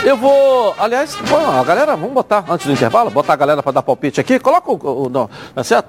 [0.05, 3.73] Eu vou, aliás, bom, a galera, vamos botar antes do intervalo, botar a galera para
[3.73, 4.39] dar palpite aqui.
[4.39, 5.89] Coloca o, o não, tá certo?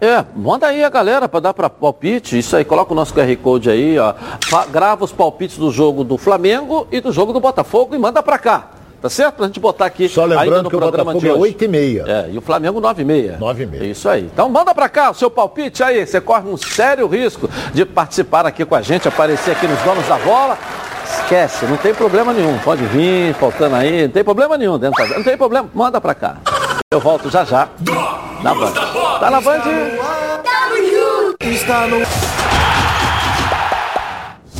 [0.00, 2.38] É, manda aí a galera para dar para palpite.
[2.38, 4.14] Isso aí, coloca o nosso QR Code aí, ó.
[4.70, 8.38] Grava os palpites do jogo do Flamengo e do jogo do Botafogo e manda para
[8.38, 8.70] cá.
[9.06, 9.36] Tá certo?
[9.36, 10.08] Pra gente botar aqui.
[10.08, 11.42] Só ainda lembrando no que o programa Botafogo de é hoje.
[11.42, 12.04] 8 e meia.
[12.08, 13.36] É, e o Flamengo 9 e meia.
[13.38, 13.84] 9 e meia.
[13.84, 14.24] Isso aí.
[14.24, 16.04] Então manda pra cá o seu palpite aí.
[16.04, 20.06] Você corre um sério risco de participar aqui com a gente, aparecer aqui nos donos
[20.08, 20.58] da bola.
[21.04, 22.58] Esquece, não tem problema nenhum.
[22.58, 25.16] Pode vir, faltando aí, não tem problema nenhum dentro da...
[25.16, 26.38] Não tem problema, manda pra cá.
[26.90, 27.68] Eu volto já já.
[28.42, 28.72] Na Band.
[29.20, 29.62] Tá na Band?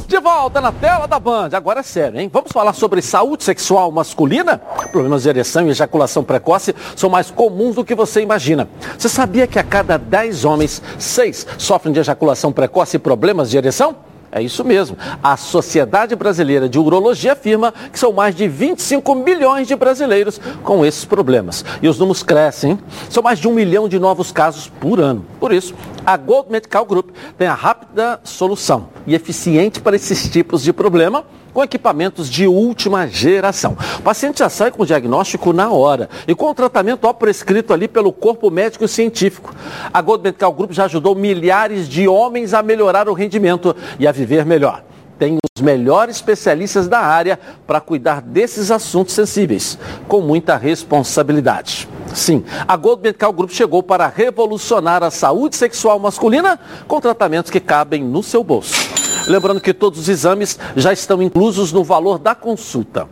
[0.07, 1.51] De volta na tela da Band.
[1.53, 2.31] Agora é sério, hein?
[2.33, 4.59] Vamos falar sobre saúde sexual masculina?
[4.93, 8.69] Problemas de ereção e ejaculação precoce são mais comuns do que você imagina.
[8.97, 13.57] Você sabia que a cada 10 homens, 6 sofrem de ejaculação precoce e problemas de
[13.57, 13.97] ereção?
[14.37, 14.99] É isso mesmo.
[15.23, 20.85] A Sociedade Brasileira de Urologia afirma que são mais de 25 milhões de brasileiros com
[20.85, 21.65] esses problemas.
[21.81, 22.73] E os números crescem.
[22.73, 22.79] hein?
[23.09, 25.25] São mais de um milhão de novos casos por ano.
[25.41, 30.63] Por isso, a Gold Medical Group tem a rápida solução e eficiente para esses tipos
[30.63, 31.25] de problema
[31.57, 33.79] com equipamentos de última geração.
[33.99, 37.73] O paciente já sai com o diagnóstico na hora e com o tratamento ó, prescrito
[37.73, 39.55] ali pelo corpo médico e científico.
[39.91, 44.13] A Gold Medical Group já ajudou milhares de homens a melhorar o rendimento e a
[44.13, 44.85] viver melhor.
[45.19, 51.89] Tem os melhores especialistas da área para cuidar desses assuntos sensíveis, com muita responsabilidade.
[52.13, 57.61] Sim, a Gold Medical Group chegou para revolucionar a saúde sexual masculina com tratamentos que
[57.61, 59.06] cabem no seu bolso.
[59.27, 63.09] Lembrando que todos os exames já estão inclusos no valor da consulta.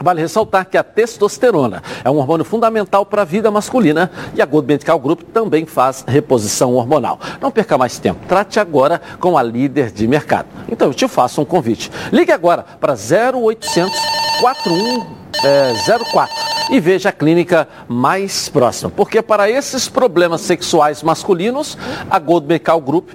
[0.00, 4.46] Vale ressaltar que a testosterona é um hormônio fundamental para a vida masculina e a
[4.46, 7.20] Gold Medical Group também faz reposição hormonal.
[7.40, 10.48] Não perca mais tempo, trate agora com a líder de mercado.
[10.68, 11.90] Então eu te faço um convite.
[12.10, 16.34] Ligue agora para 0800 4104
[16.70, 21.78] e veja a clínica mais próxima, porque para esses problemas sexuais masculinos,
[22.10, 23.10] a Gold Medical Group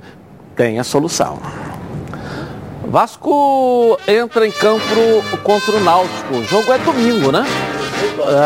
[0.56, 1.40] tem a solução.
[2.90, 4.82] Vasco entra em campo
[5.44, 6.36] contra o Náutico.
[6.36, 7.46] O jogo é domingo, né?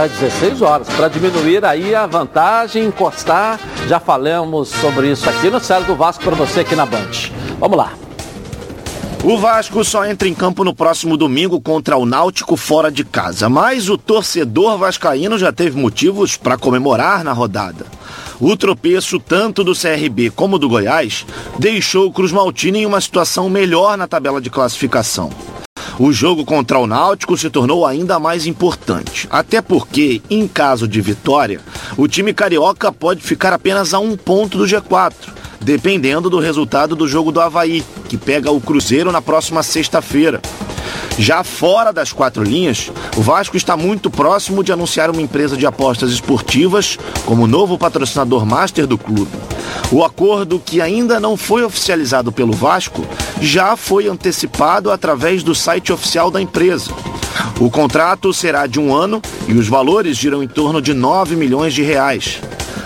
[0.04, 3.60] É 16 horas, para diminuir aí a vantagem, encostar.
[3.88, 7.12] Já falamos sobre isso aqui no Sério do Vasco para você aqui na Band.
[7.60, 7.94] Vamos lá.
[9.24, 13.48] O Vasco só entra em campo no próximo domingo contra o Náutico fora de casa,
[13.48, 17.86] mas o torcedor vascaíno já teve motivos para comemorar na rodada.
[18.42, 21.28] O tropeço tanto do CRB como do Goiás
[21.60, 25.30] deixou o Cruz Maltino em uma situação melhor na tabela de classificação.
[26.00, 31.00] O jogo contra o Náutico se tornou ainda mais importante, até porque, em caso de
[31.00, 31.62] vitória,
[31.96, 35.14] o time carioca pode ficar apenas a um ponto do G4,
[35.60, 40.42] dependendo do resultado do jogo do Havaí, que pega o Cruzeiro na próxima sexta-feira.
[41.18, 45.66] Já fora das quatro linhas, o Vasco está muito próximo de anunciar uma empresa de
[45.66, 49.32] apostas esportivas como novo patrocinador master do clube.
[49.92, 53.06] O acordo, que ainda não foi oficializado pelo Vasco,
[53.42, 56.92] já foi antecipado através do site oficial da empresa.
[57.60, 61.74] O contrato será de um ano e os valores giram em torno de 9 milhões
[61.74, 62.40] de reais.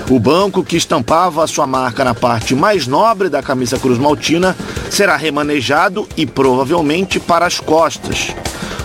[0.08, 4.56] O banco que estampava a sua marca na parte mais nobre da camisa Cruz Maltina
[4.92, 8.36] será remanejado e provavelmente para as costas.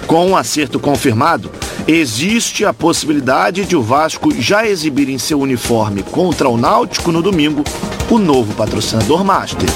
[0.06, 1.50] Com um acerto confirmado,
[1.87, 7.20] existe a possibilidade de o Vasco já exibir em seu uniforme contra o Náutico no
[7.20, 7.62] domingo
[8.11, 9.68] o novo patrocinador Master.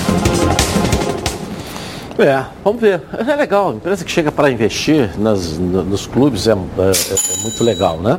[2.19, 3.03] É, vamos ver.
[3.13, 7.63] É legal, a empresa que chega para investir nas, nos clubes é, é, é muito
[7.63, 8.19] legal, né?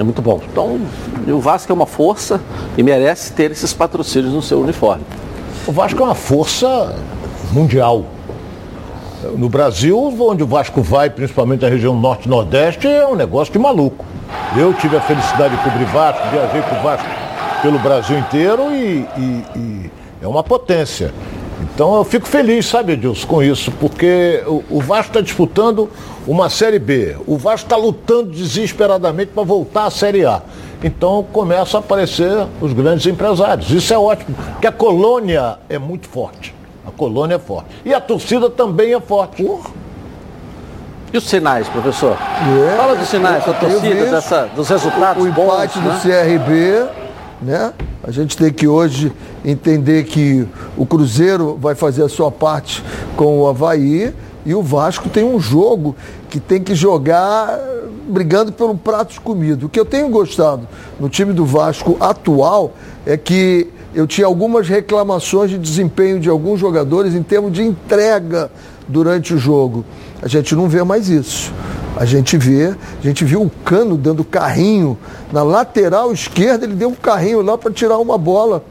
[0.00, 0.40] É muito bom.
[0.50, 0.80] Então,
[1.28, 2.40] o Vasco é uma força
[2.74, 5.04] e merece ter esses patrocínios no seu uniforme.
[5.66, 6.96] O Vasco é uma força
[7.52, 8.06] mundial.
[9.36, 14.06] No Brasil, onde o Vasco vai, principalmente na região norte-nordeste, é um negócio de maluco.
[14.56, 17.06] Eu tive a felicidade de cobrir Vasco, viajei com o Vasco
[17.60, 19.90] pelo Brasil inteiro e, e, e
[20.22, 21.12] é uma potência.
[21.62, 25.90] Então eu fico feliz, sabe, Edilson, com isso, porque o, Vasco está disputando
[26.26, 27.16] uma Série B.
[27.26, 30.42] O Vasco está lutando desesperadamente para voltar à Série A.
[30.82, 33.70] Então começam a aparecer os grandes empresários.
[33.70, 36.54] Isso é ótimo, porque a colônia é muito forte.
[36.86, 37.68] A colônia é forte.
[37.84, 39.46] E a torcida também é forte.
[41.12, 42.16] E os sinais, professor?
[42.16, 46.24] É, Fala dos sinais da torcida, dessa, dos resultados o, o empate bons, do né?
[46.24, 46.88] CRB,
[47.42, 47.72] né?
[48.02, 49.12] A gente tem que hoje
[49.44, 52.82] entender que o Cruzeiro vai fazer a sua parte
[53.16, 54.12] com o Havaí
[54.44, 55.94] e o Vasco tem um jogo
[56.28, 57.58] que tem que jogar
[58.08, 59.66] brigando pelo prato de comida.
[59.66, 60.66] O que eu tenho gostado
[60.98, 62.72] no time do Vasco atual
[63.06, 68.50] é que eu tinha algumas reclamações de desempenho de alguns jogadores em termos de entrega
[68.90, 69.84] durante o jogo.
[70.20, 71.52] A gente não vê mais isso.
[71.96, 74.98] A gente vê, a gente viu o Cano dando carrinho
[75.32, 78.64] na lateral esquerda, ele deu um carrinho lá para tirar uma bola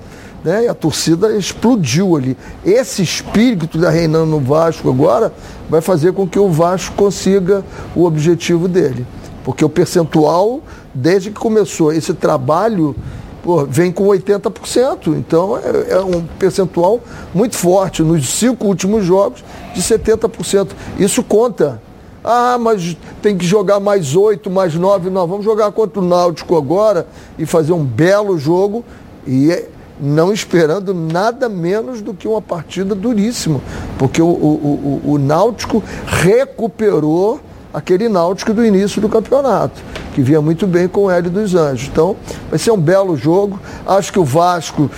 [0.43, 0.65] né?
[0.65, 2.37] E a torcida explodiu ali.
[2.65, 5.33] Esse espírito que está reinando no Vasco agora
[5.69, 7.63] vai fazer com que o Vasco consiga
[7.95, 9.05] o objetivo dele.
[9.43, 10.61] Porque o percentual,
[10.93, 12.95] desde que começou esse trabalho,
[13.43, 15.15] pô, vem com 80%.
[15.17, 16.99] Então é, é, um percentual
[17.33, 18.01] muito forte.
[18.01, 20.69] Nos cinco últimos jogos, de 70%.
[20.97, 21.81] Isso conta.
[22.23, 25.09] Ah, mas tem que jogar mais oito, mais nove.
[25.09, 28.83] Não, vamos jogar contra o Náutico agora e fazer um belo jogo.
[29.25, 29.67] E é,
[29.99, 33.59] não esperando nada menos do que uma partida duríssima,
[33.97, 37.39] porque o, o, o, o Náutico recuperou
[37.73, 39.81] aquele Náutico do início do campeonato,
[40.13, 41.89] que vinha muito bem com o Hélio dos Anjos.
[41.91, 42.15] Então,
[42.49, 43.59] vai ser um belo jogo.
[43.85, 44.89] Acho que o Vasco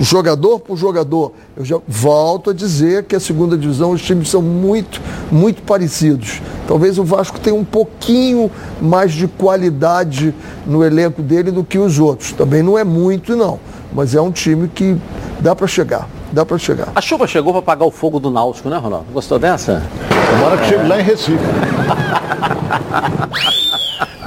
[0.00, 1.32] jogador por jogador.
[1.56, 6.40] Eu já volto a dizer que a segunda divisão, os times são muito, muito parecidos.
[6.66, 10.34] Talvez o Vasco tenha um pouquinho mais de qualidade
[10.66, 12.32] no elenco dele do que os outros.
[12.32, 13.58] Também não é muito, não.
[13.92, 14.96] Mas é um time que
[15.40, 16.08] dá para chegar.
[16.32, 16.88] Dá para chegar.
[16.94, 19.06] A chuva chegou para apagar o fogo do Náutico, né, Ronaldo?
[19.12, 19.82] Gostou dessa?
[20.30, 21.38] Tomara que chegue lá em Recife.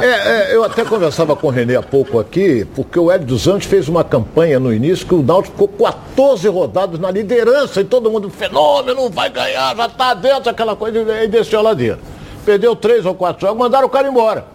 [0.03, 3.47] É, é, eu até conversava com o Renê há pouco aqui, porque o Hélio dos
[3.47, 7.85] Anjos fez uma campanha no início que o Náutico ficou 14 rodados na liderança e
[7.85, 11.99] todo mundo, fenômeno, vai ganhar, já está dentro, aquela coisa, e desceu a ladeira.
[12.43, 14.45] Perdeu três ou quatro jogos, mandaram o cara embora.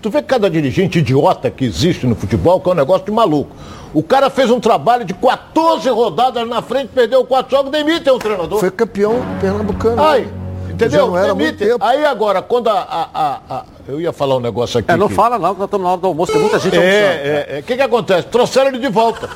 [0.00, 3.12] Tu vê que cada dirigente idiota que existe no futebol, que é um negócio de
[3.12, 3.54] maluco.
[3.94, 8.18] O cara fez um trabalho de 14 rodadas na frente, perdeu quatro jogos, demite o
[8.18, 8.58] treinador.
[8.58, 10.02] Foi campeão pernambucano.
[10.02, 10.41] Aí,
[10.86, 11.06] entendeu?
[11.08, 11.78] Não era muito tempo.
[11.84, 14.90] Aí agora, quando a, a- a- Eu ia falar um negócio aqui.
[14.90, 16.76] É, não que- fala não, que nós estamos na hora do almoço, tem muita gente
[16.76, 16.96] almoçando.
[17.02, 17.60] É, é, é.
[17.60, 18.26] O que, que acontece?
[18.28, 19.28] Trouxeram ele de volta.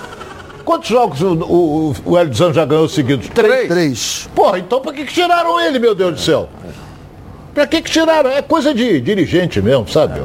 [0.65, 3.29] Quantos jogos o, o, o Hélio dos Anjos já ganhou seguidos?
[3.29, 3.69] Três.
[3.69, 4.31] Três.
[4.35, 6.49] Porra, então pra que, que tiraram ele, meu Deus do céu?
[7.55, 8.31] Pra que, que tiraram?
[8.31, 10.21] É coisa de dirigente mesmo, sabe?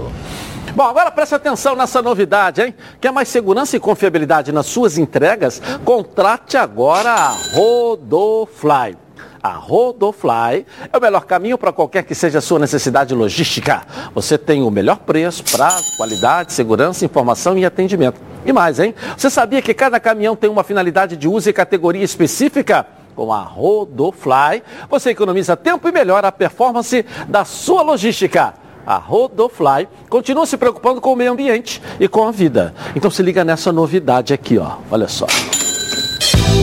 [0.75, 2.73] Bom, agora preste atenção nessa novidade, hein?
[2.99, 5.62] Quer mais segurança e confiabilidade nas suas entregas?
[5.86, 8.97] Contrate agora a Rodofly.
[9.43, 13.82] A Rodofly é o melhor caminho para qualquer que seja a sua necessidade logística.
[14.13, 18.21] Você tem o melhor preço, prazo, qualidade, segurança, informação e atendimento.
[18.45, 18.93] E mais, hein?
[19.17, 22.86] Você sabia que cada caminhão tem uma finalidade de uso e categoria específica?
[23.15, 28.54] Com a Rodofly, você economiza tempo e melhora a performance da sua logística.
[28.86, 32.73] A Rodofly continua se preocupando com o meio ambiente e com a vida.
[32.95, 34.77] Então se liga nessa novidade aqui, ó.
[34.89, 35.27] Olha só.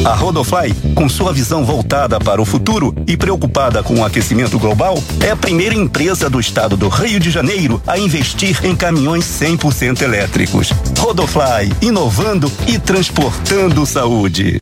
[0.04, 5.02] A Rodofly, com sua visão voltada para o futuro e preocupada com o aquecimento global,
[5.24, 10.02] é a primeira empresa do estado do Rio de Janeiro a investir em caminhões 100%
[10.02, 10.70] elétricos.
[10.98, 14.60] Rodofly, inovando e transportando saúde.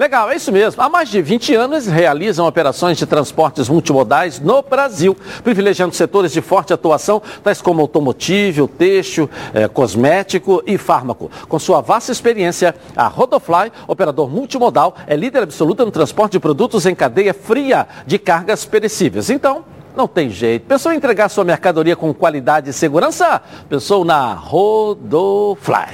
[0.00, 0.82] Legal, é isso mesmo.
[0.82, 6.40] Há mais de 20 anos realizam operações de transportes multimodais no Brasil, privilegiando setores de
[6.40, 11.30] forte atuação, tais como automotivo, têxtil, eh, cosmético e fármaco.
[11.46, 16.86] Com sua vasta experiência, a Rodofly, operador multimodal, é líder absoluta no transporte de produtos
[16.86, 19.28] em cadeia fria de cargas perecíveis.
[19.28, 20.64] Então, não tem jeito.
[20.66, 23.42] Pensou em entregar sua mercadoria com qualidade e segurança?
[23.68, 25.92] Pensou na Rodofly.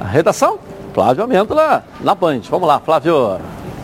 [0.00, 0.71] A redação?
[0.92, 2.40] Flávio Amêndola, na Band.
[2.50, 3.38] Vamos lá, Flávio.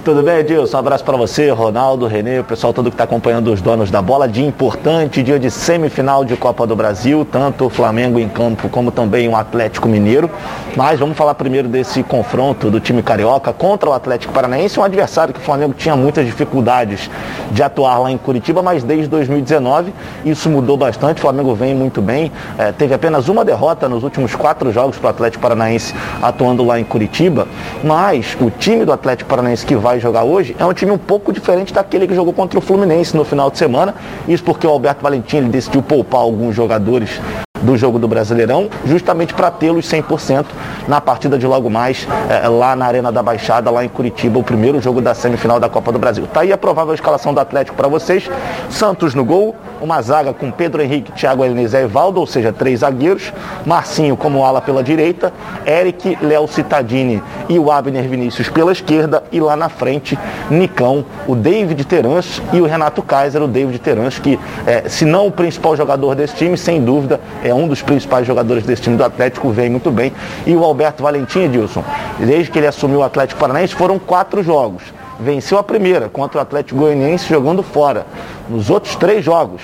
[0.08, 0.74] Tudo bem, Edilson?
[0.74, 4.00] Um abraço para você, Ronaldo, Renê, o pessoal todo que está acompanhando os donos da
[4.00, 4.26] bola.
[4.26, 8.90] Dia importante, dia de semifinal de Copa do Brasil, tanto o Flamengo em campo como
[8.90, 10.30] também o Atlético Mineiro.
[10.74, 15.34] Mas vamos falar primeiro desse confronto do time carioca contra o Atlético Paranaense, um adversário
[15.34, 17.10] que o Flamengo tinha muitas dificuldades
[17.50, 19.92] de atuar lá em Curitiba, mas desde 2019
[20.24, 21.18] isso mudou bastante.
[21.18, 25.08] O Flamengo vem muito bem, eh, teve apenas uma derrota nos últimos quatro jogos para
[25.08, 27.46] o Atlético Paranaense atuando lá em Curitiba,
[27.84, 31.32] mas o time do Atlético Paranaense que vai jogar hoje é um time um pouco
[31.32, 33.94] diferente daquele que jogou contra o Fluminense no final de semana.
[34.26, 37.20] Isso porque o Alberto Valentim ele decidiu poupar alguns jogadores
[37.62, 40.46] do jogo do Brasileirão, justamente para tê-los 100%
[40.86, 44.44] na partida de logo mais eh, lá na Arena da Baixada, lá em Curitiba, o
[44.44, 46.26] primeiro jogo da semifinal da Copa do Brasil.
[46.32, 48.30] Tá aí a provável escalação do Atlético para vocês.
[48.70, 52.80] Santos no gol, uma zaga com Pedro Henrique, Thiago Elenizé e Valdo, ou seja, três
[52.80, 53.32] zagueiros.
[53.64, 55.32] Marcinho como ala pela direita,
[55.66, 60.18] Eric, Léo Cittadini e o Abner Vinícius pela esquerda e lá na frente,
[60.50, 65.26] Nicão, o David Terans e o Renato Kaiser, o David Terans, que eh, se não
[65.26, 69.04] o principal jogador desse time, sem dúvida, é um dos principais jogadores desse time do
[69.04, 70.12] Atlético, vem muito bem.
[70.46, 71.84] E o Alberto Valentim, Edilson,
[72.18, 74.82] desde que ele assumiu o Atlético Paranaense, foram quatro jogos.
[75.20, 78.06] Venceu a primeira contra o Atlético Goianiense jogando fora.
[78.48, 79.62] Nos outros três jogos,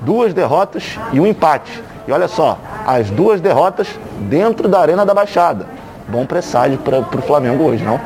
[0.00, 1.82] duas derrotas e um empate.
[2.06, 3.88] E olha só, as duas derrotas
[4.20, 5.66] dentro da Arena da Baixada.
[6.08, 8.00] Bom presságio para o Flamengo hoje, não?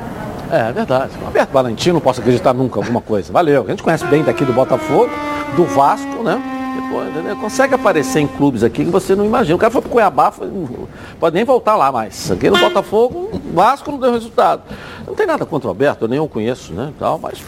[0.51, 1.13] É, é verdade.
[1.21, 3.33] O Alberto Valentim, não posso acreditar nunca alguma coisa.
[3.33, 3.65] Valeu.
[3.67, 5.11] A gente conhece bem daqui do Botafogo,
[5.55, 6.56] do Vasco, né?
[7.17, 7.37] Entendeu?
[7.37, 9.57] consegue aparecer em clubes aqui que você não imagina.
[9.57, 10.51] O cara foi pro Cuiabá, foi,
[11.19, 12.31] pode nem voltar lá mais.
[12.31, 14.63] Aqui no Botafogo, Vasco não deu resultado.
[15.07, 16.93] Não tem nada contra o Alberto, eu nem o conheço, né?
[16.99, 17.43] Tal, mas,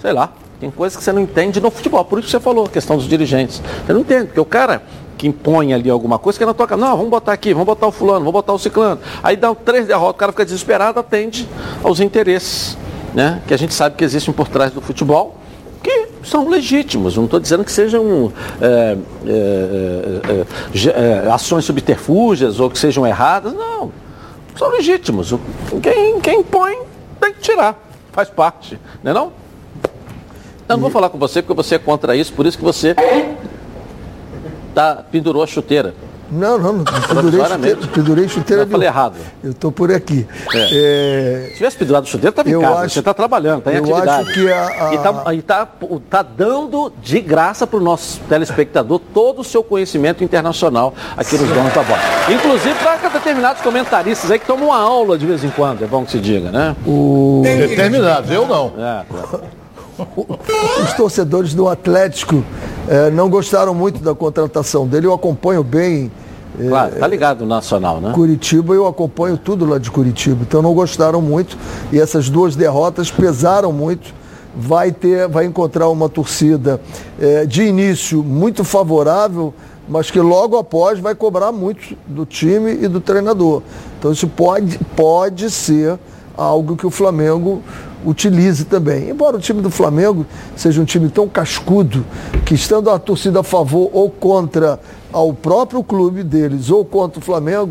[0.00, 2.04] sei lá, tem coisas que você não entende no futebol.
[2.04, 3.62] Por isso que você falou, a questão dos dirigentes.
[3.84, 4.82] Você não entende, porque o cara
[5.18, 7.92] que impõe ali alguma coisa, que não toca, não, vamos botar aqui, vamos botar o
[7.92, 9.00] fulano, vamos botar o ciclano.
[9.22, 11.48] Aí dá três derrotas, o cara fica desesperado, atende
[11.82, 12.76] aos interesses,
[13.14, 13.40] né?
[13.46, 15.36] Que a gente sabe que existem por trás do futebol,
[15.82, 17.16] que são legítimos.
[17.16, 20.44] Não estou dizendo que sejam é, é,
[20.88, 23.90] é, ações subterfúgias ou que sejam erradas, não.
[24.56, 25.34] São legítimos.
[25.82, 26.78] Quem, quem impõe
[27.20, 27.78] tem que tirar,
[28.12, 29.32] faz parte, não é não?
[30.68, 32.94] Eu não vou falar com você porque você é contra isso, por isso que você
[34.74, 35.94] tá, pendurou a chuteira.
[36.32, 39.14] Não, não, não pendurei chuteira, pendurei chuteira Eu falei errado.
[39.44, 40.26] Eu estou por aqui.
[40.54, 41.48] É.
[41.50, 42.80] Se tivesse pendurado chuteira, estava em Eu casa.
[42.80, 44.22] acho- você está trabalhando, está em eu atividade.
[44.22, 45.68] acho que a- a- E está e tá,
[46.08, 51.48] tá dando de graça para o nosso telespectador todo o seu conhecimento internacional aqui nos
[51.50, 51.98] Donos da Bola.
[52.30, 56.04] Inclusive para determinados comentaristas aí que tomam uma aula de vez em quando, é bom
[56.04, 56.74] que se diga, né?
[57.42, 58.72] Determinados, eu não.
[58.78, 59.40] É, claro.
[60.82, 62.42] Os torcedores do Atlético
[62.88, 65.06] eh, não gostaram muito da contratação dele.
[65.06, 66.10] Eu acompanho bem
[66.56, 68.12] Claro, tá ligado no Nacional, né?
[68.12, 70.42] Curitiba, eu acompanho tudo lá de Curitiba.
[70.42, 71.56] Então não gostaram muito
[71.90, 74.14] e essas duas derrotas pesaram muito.
[74.54, 76.78] Vai ter, vai encontrar uma torcida
[77.18, 79.54] eh, de início muito favorável,
[79.88, 83.62] mas que logo após vai cobrar muito do time e do treinador.
[83.98, 85.98] Então isso pode, pode ser
[86.36, 87.62] algo que o Flamengo
[88.04, 89.08] utilize também.
[89.10, 90.24] Embora o time do Flamengo
[90.56, 92.04] seja um time tão cascudo
[92.44, 94.78] que estando a torcida a favor ou contra
[95.12, 97.70] ao próprio clube deles ou contra o Flamengo,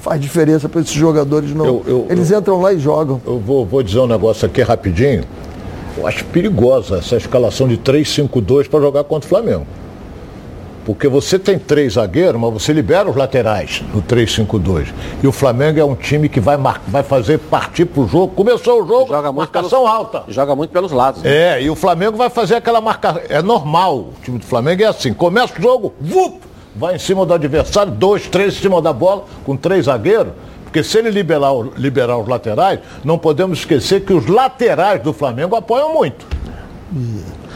[0.00, 1.64] faz diferença para esses jogadores não.
[1.66, 3.20] Eu- eu- Eles entram lá e jogam.
[3.26, 5.24] Eu vou, vou dizer um negócio aqui rapidinho.
[5.98, 9.66] Eu acho perigosa essa escalação de 3-5-2 para jogar contra o Flamengo.
[10.86, 14.86] Porque você tem três zagueiros, mas você libera os laterais no 3-5-2.
[15.20, 18.28] E o Flamengo é um time que vai, mar- vai fazer partir pro jogo.
[18.36, 20.22] Começou o jogo, Joga muito marcação pelos- alta.
[20.28, 21.22] Joga muito pelos lados.
[21.22, 21.30] né?
[21.58, 23.20] É, e o Flamengo vai fazer aquela marcação.
[23.28, 23.96] É normal.
[23.98, 25.12] O time do Flamengo é assim.
[25.12, 26.40] Começa o jogo, vup,
[26.76, 30.32] vai em cima do adversário, dois, três em cima da bola, com três zagueiros.
[30.62, 35.12] Porque se ele liberar, o- liberar os laterais, não podemos esquecer que os laterais do
[35.12, 36.24] Flamengo apoiam muito.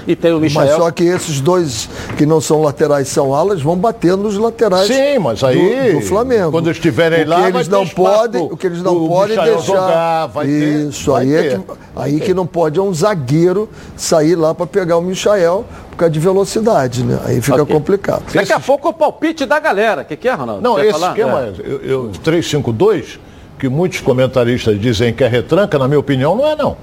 [0.06, 0.76] E tem o Mas Michel.
[0.78, 1.88] só que esses dois
[2.20, 6.04] que não são laterais são alas vão bater nos laterais Sim, mas aí, do, do
[6.04, 6.50] Flamengo.
[6.50, 9.62] quando estiverem o lá, eles ter não podem, o que eles não podem deixar.
[9.62, 11.64] jogar, vai ter, Isso vai aí é ter, que,
[11.96, 12.26] aí ter.
[12.26, 16.20] que não pode é um zagueiro sair lá para pegar o Michael por causa de
[16.20, 17.18] velocidade, né?
[17.24, 17.74] Aí fica Ok.
[17.74, 18.22] complicado.
[18.34, 20.02] Daqui a pouco o palpite da galera.
[20.02, 20.60] O que, que é, Ronaldo?
[20.60, 21.08] Não, Quer esse falar?
[21.08, 21.52] esquema, É.
[21.64, 23.18] eu, eu, 3-5-2,
[23.58, 26.76] que muitos comentaristas dizem que é retranca, na minha opinião, não é não.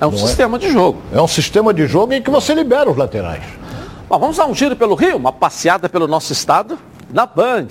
[0.00, 0.96] É um sistema de jogo.
[1.12, 3.42] É um sistema de jogo em que você libera os laterais.
[4.10, 6.76] Bom, vamos dar um giro pelo Rio, uma passeada pelo nosso estado
[7.12, 7.68] na Band.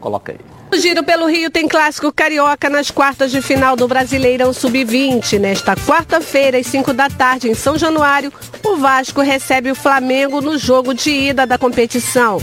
[0.00, 0.38] Coloca aí.
[0.72, 5.40] O Giro pelo Rio tem clássico carioca nas quartas de final do Brasileirão Sub-20.
[5.40, 8.32] Nesta quarta-feira, às 5 da tarde, em São Januário,
[8.64, 12.38] o Vasco recebe o Flamengo no jogo de ida da competição.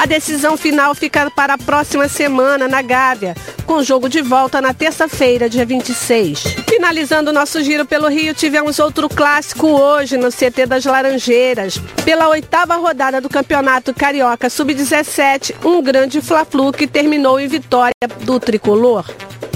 [0.00, 3.36] A decisão final fica para a próxima semana na Gávea,
[3.66, 6.42] com jogo de volta na terça-feira, dia 26.
[6.66, 11.78] Finalizando nosso giro pelo Rio, tivemos outro clássico hoje no CT das Laranjeiras.
[12.02, 17.92] Pela oitava rodada do Campeonato Carioca Sub-17, um grande Fla-Flu que terminou em vitória
[18.22, 19.04] do tricolor.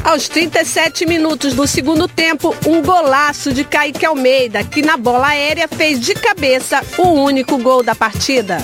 [0.04, 5.66] Aos 37 minutos do segundo tempo, um golaço de Kaique Almeida, que na bola aérea
[5.66, 8.58] fez de cabeça o único gol da partida.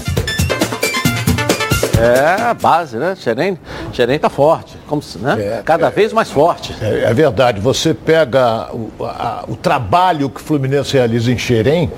[2.00, 3.14] É a base, né?
[3.16, 3.58] Xerém,
[3.92, 4.76] Xerém tá forte.
[4.86, 5.36] Como se, né?
[5.58, 5.90] É, Cada é.
[5.90, 6.74] vez mais forte.
[6.80, 11.90] É, é verdade, você pega o, a- o trabalho que o Fluminense realiza em Xerém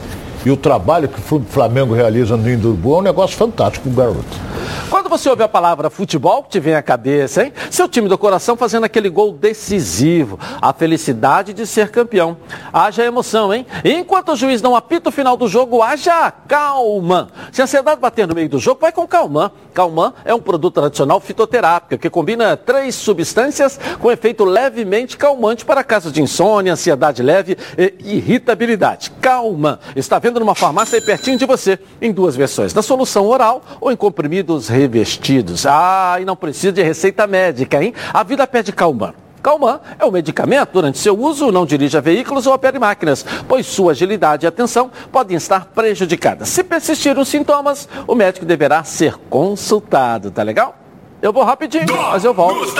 [0.44, 4.52] e o trabalho que o Flamengo realiza no Indurbu é um negócio fantástico, garoto.
[4.90, 7.52] Quando você ouve a palavra futebol, te vem à cabeça, hein?
[7.70, 10.38] Seu time do coração fazendo aquele gol decisivo.
[10.60, 12.36] A felicidade de ser campeão.
[12.72, 13.66] Haja emoção, hein?
[13.84, 17.30] E enquanto o juiz não apita o final do jogo, haja calma.
[17.50, 19.50] Se a ansiedade bater no meio do jogo, vai com Calman.
[19.72, 25.82] Calman é um produto tradicional fitoterápico que combina três substâncias com efeito levemente calmante para
[25.82, 29.10] casos de insônia, ansiedade leve e irritabilidade.
[29.22, 33.62] Calman está vendo numa farmácia aí pertinho de você, em duas versões, na solução oral
[33.80, 35.66] ou em comprimidos revestidos.
[35.66, 37.94] Ah, e não precisa de receita médica, hein?
[38.12, 39.14] A vida pede Calman.
[39.42, 40.70] Calman é um medicamento.
[40.72, 45.36] Durante seu uso, não dirija veículos ou opere máquinas, pois sua agilidade e atenção podem
[45.36, 46.48] estar prejudicadas.
[46.48, 50.76] Se persistirem os sintomas, o médico deverá ser consultado, tá legal?
[51.20, 52.74] Eu vou rapidinho, mas eu volto.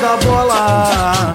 [0.00, 0.44] da bola.
[0.46, 1.34] Lá,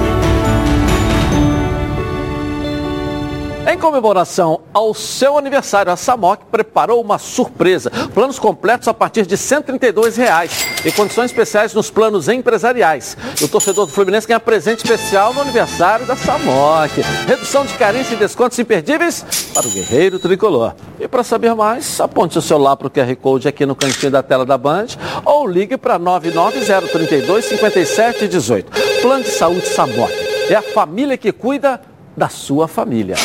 [3.71, 7.89] Em comemoração ao seu aniversário, a Samok preparou uma surpresa.
[8.13, 13.15] Planos completos a partir de 132 reais e condições especiais nos planos empresariais.
[13.41, 16.99] O torcedor do Fluminense ganha presente especial no aniversário da Samok.
[17.25, 20.73] Redução de carência e descontos imperdíveis para o guerreiro tricolor.
[20.99, 24.21] E para saber mais, aponte o celular para o QR Code aqui no cantinho da
[24.21, 24.87] tela da Band
[25.23, 28.69] ou ligue para 99032 5718.
[29.01, 30.11] Plano de Saúde Samok.
[30.49, 31.79] É a família que cuida
[32.17, 33.15] da sua família.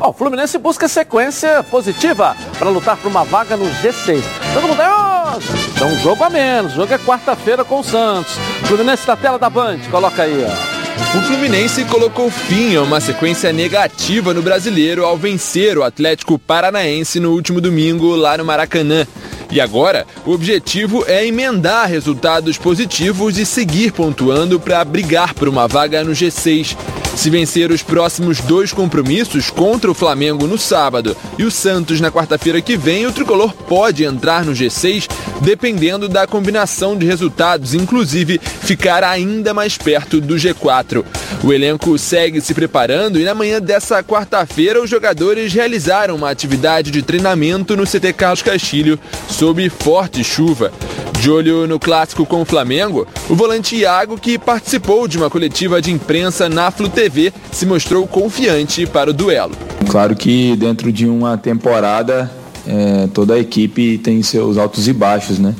[0.00, 4.22] Ó, o Fluminense busca sequência positiva para lutar por uma vaga no G6.
[4.52, 5.38] Todo mundo é, ó,
[5.74, 6.72] então um jogo a menos.
[6.72, 8.34] O jogo é quarta-feira com o Santos.
[8.64, 10.76] Fluminense na tela da Band, coloca aí, ó.
[11.18, 17.20] O Fluminense colocou fim a uma sequência negativa no brasileiro ao vencer o Atlético Paranaense
[17.20, 19.06] no último domingo lá no Maracanã.
[19.50, 25.68] E agora, o objetivo é emendar resultados positivos e seguir pontuando para brigar por uma
[25.68, 26.76] vaga no G6.
[27.16, 32.12] Se vencer os próximos dois compromissos contra o Flamengo no sábado e o Santos na
[32.12, 35.08] quarta-feira que vem, o tricolor pode entrar no G6
[35.40, 41.04] dependendo da combinação de resultados, inclusive ficar ainda mais perto do G4.
[41.42, 46.90] O elenco segue se preparando e na manhã dessa quarta-feira os jogadores realizaram uma atividade
[46.90, 48.98] de treinamento no CT Carlos Castilho
[49.36, 50.72] sob forte chuva.
[51.20, 55.80] De olho no clássico com o Flamengo, o volante Iago, que participou de uma coletiva
[55.82, 59.54] de imprensa na Flu TV, se mostrou confiante para o duelo.
[59.90, 62.30] Claro que dentro de uma temporada
[62.66, 65.54] é, toda a equipe tem seus altos e baixos, né?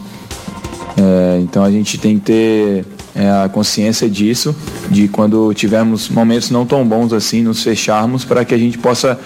[0.97, 4.57] É, então a gente tem que ter é, a consciência disso,
[4.91, 9.19] de quando tivermos momentos não tão bons assim, nos fecharmos para que a gente possa,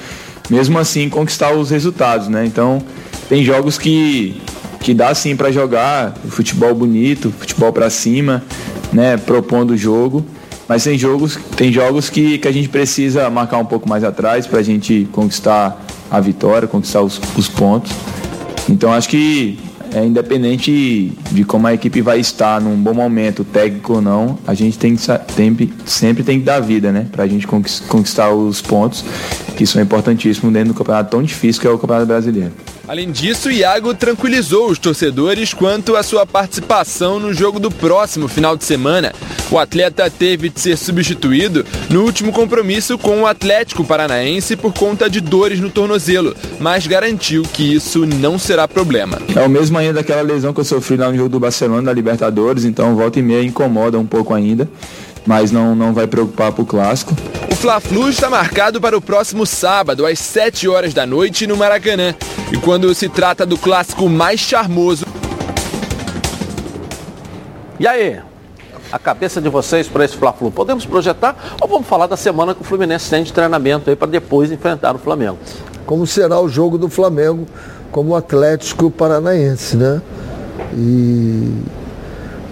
[0.49, 2.45] mesmo assim, conquistar os resultados, né?
[2.45, 2.83] Então
[3.31, 4.43] tem jogos que
[4.81, 8.43] que dá sim para jogar, futebol bonito, futebol para cima,
[8.93, 10.25] né, propondo o jogo.
[10.67, 14.47] Mas tem jogos, tem jogos que, que a gente precisa marcar um pouco mais atrás
[14.47, 17.93] para a gente conquistar a vitória, conquistar os, os pontos.
[18.69, 19.59] Então acho que
[19.93, 24.55] é, independente de como a equipe vai estar num bom momento, técnico ou não, a
[24.55, 27.07] gente tem que sempre, sempre tem que dar vida, né?
[27.13, 29.05] Pra gente conquistar os pontos
[29.57, 32.53] que são importantíssimos dentro do campeonato tão difícil que é o Campeonato Brasileiro.
[32.91, 38.57] Além disso, Iago tranquilizou os torcedores quanto à sua participação no jogo do próximo final
[38.57, 39.13] de semana.
[39.49, 45.09] O atleta teve de ser substituído no último compromisso com o Atlético Paranaense por conta
[45.09, 49.23] de dores no tornozelo, mas garantiu que isso não será problema.
[49.37, 51.93] É o mesmo ainda daquela lesão que eu sofri lá no jogo do Barcelona da
[51.93, 54.69] Libertadores, então volta e meia incomoda um pouco ainda
[55.27, 57.15] mas não, não vai preocupar para o clássico.
[57.51, 62.15] O Fla-Flu está marcado para o próximo sábado, às 7 horas da noite, no Maracanã.
[62.53, 65.05] E quando se trata do clássico mais charmoso.
[67.79, 68.21] E aí?
[68.93, 72.61] A cabeça de vocês para esse Fla-Flu, podemos projetar ou vamos falar da semana que
[72.61, 75.39] o Fluminense tem de treinamento aí para depois enfrentar o Flamengo?
[75.87, 77.47] Como será o jogo do Flamengo
[77.93, 80.03] como Atlético Paranaense, né?
[80.75, 81.53] E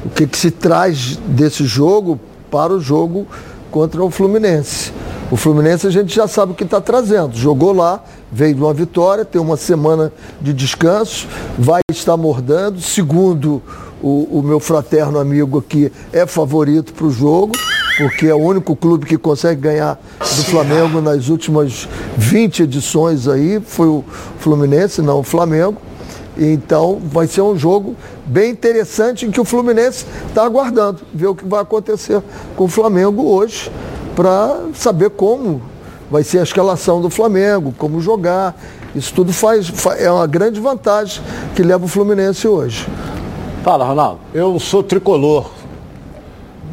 [0.04, 3.26] o que, que se traz desse jogo para o jogo
[3.70, 4.92] contra o Fluminense.
[5.30, 7.36] O Fluminense a gente já sabe o que está trazendo.
[7.36, 11.26] Jogou lá, veio de uma vitória, tem uma semana de descanso,
[11.58, 12.80] vai estar mordando.
[12.80, 13.62] Segundo
[14.02, 17.52] o, o meu fraterno amigo aqui, é favorito para o jogo,
[17.98, 21.86] porque é o único clube que consegue ganhar do Flamengo nas últimas
[22.16, 24.04] 20 edições aí, foi o
[24.38, 25.76] Fluminense, não o Flamengo.
[26.38, 27.96] Então vai ser um jogo
[28.28, 32.22] bem interessante em que o Fluminense está aguardando, ver o que vai acontecer
[32.56, 33.70] com o Flamengo hoje,
[34.14, 35.62] para saber como
[36.10, 38.54] vai ser a escalação do Flamengo, como jogar.
[38.94, 41.22] Isso tudo faz, é uma grande vantagem
[41.54, 42.86] que leva o Fluminense hoje.
[43.62, 44.20] Fala, Ronaldo.
[44.32, 45.50] Eu sou tricolor.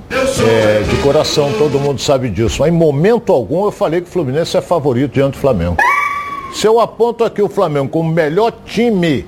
[0.09, 2.57] É, de coração, todo mundo sabe disso.
[2.59, 5.77] Mas em momento algum eu falei que o Fluminense é favorito diante do Flamengo.
[6.53, 9.25] Se eu aponto aqui o Flamengo como o melhor time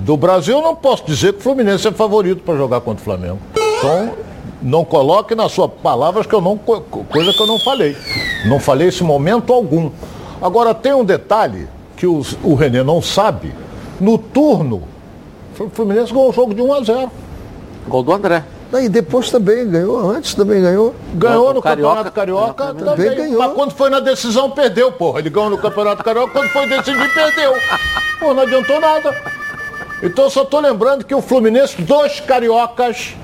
[0.00, 3.04] do Brasil, eu não posso dizer que o Fluminense é favorito para jogar contra o
[3.04, 3.38] Flamengo.
[3.54, 4.14] Então,
[4.62, 7.96] não coloque nas suas palavras que eu não, coisa que eu não falei.
[8.46, 9.90] Não falei esse momento algum.
[10.40, 13.54] Agora, tem um detalhe que o, o Renê não sabe.
[14.00, 14.82] No turno,
[15.58, 17.10] o Fluminense ganhou o jogo de 1 a 0.
[17.88, 18.44] Gol do André.
[18.72, 20.94] E depois também ganhou, antes também ganhou.
[21.14, 23.38] Ganhou no Campeonato Carioca, também, também ganhou.
[23.38, 25.18] Mas quando foi na decisão, perdeu, porra.
[25.18, 27.52] Ele ganhou no Campeonato Carioca, quando foi decidir, perdeu.
[28.20, 29.39] Pô, não adiantou nada.
[30.02, 33.14] Então eu só estou lembrando que o Fluminense dos Cariocas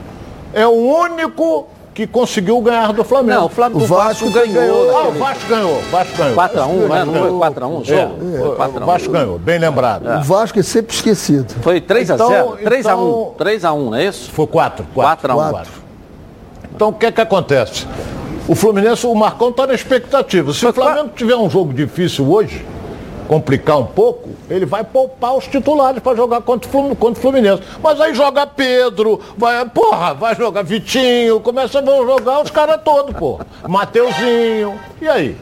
[0.53, 3.41] é o único que conseguiu ganhar do Flamengo.
[3.41, 4.99] Não, o, Flamengo, o Vasco, Vasco ganhou.
[4.99, 5.81] Ah, o Vasco ganhou.
[5.91, 6.37] Vasco ganhou.
[6.37, 7.05] 4x1, né?
[7.07, 8.37] Não foi 4x1 o jogo?
[8.37, 10.07] É, o Vasco ganhou, bem lembrado.
[10.07, 10.19] É.
[10.19, 11.55] O Vasco é sempre esquecido.
[11.63, 12.15] Foi 3x0?
[12.15, 12.81] Então, 3x1.
[12.81, 13.35] Então...
[13.39, 14.31] 3x1, não é isso?
[14.31, 14.87] Foi 4.
[14.95, 15.67] 4x1.
[16.75, 17.87] Então o que é que acontece?
[18.47, 20.53] O Fluminense, o Marcão está na expectativa.
[20.53, 22.63] Se o Flamengo tiver um jogo difícil hoje,
[23.27, 27.63] complicar um pouco, ele vai poupar os titulares para jogar contra o Fluminense.
[27.83, 33.15] Mas aí joga Pedro, vai, porra, vai jogar Vitinho, começa a jogar os caras todos,
[33.17, 33.47] porra.
[33.69, 34.79] Mateuzinho.
[35.01, 35.37] E aí?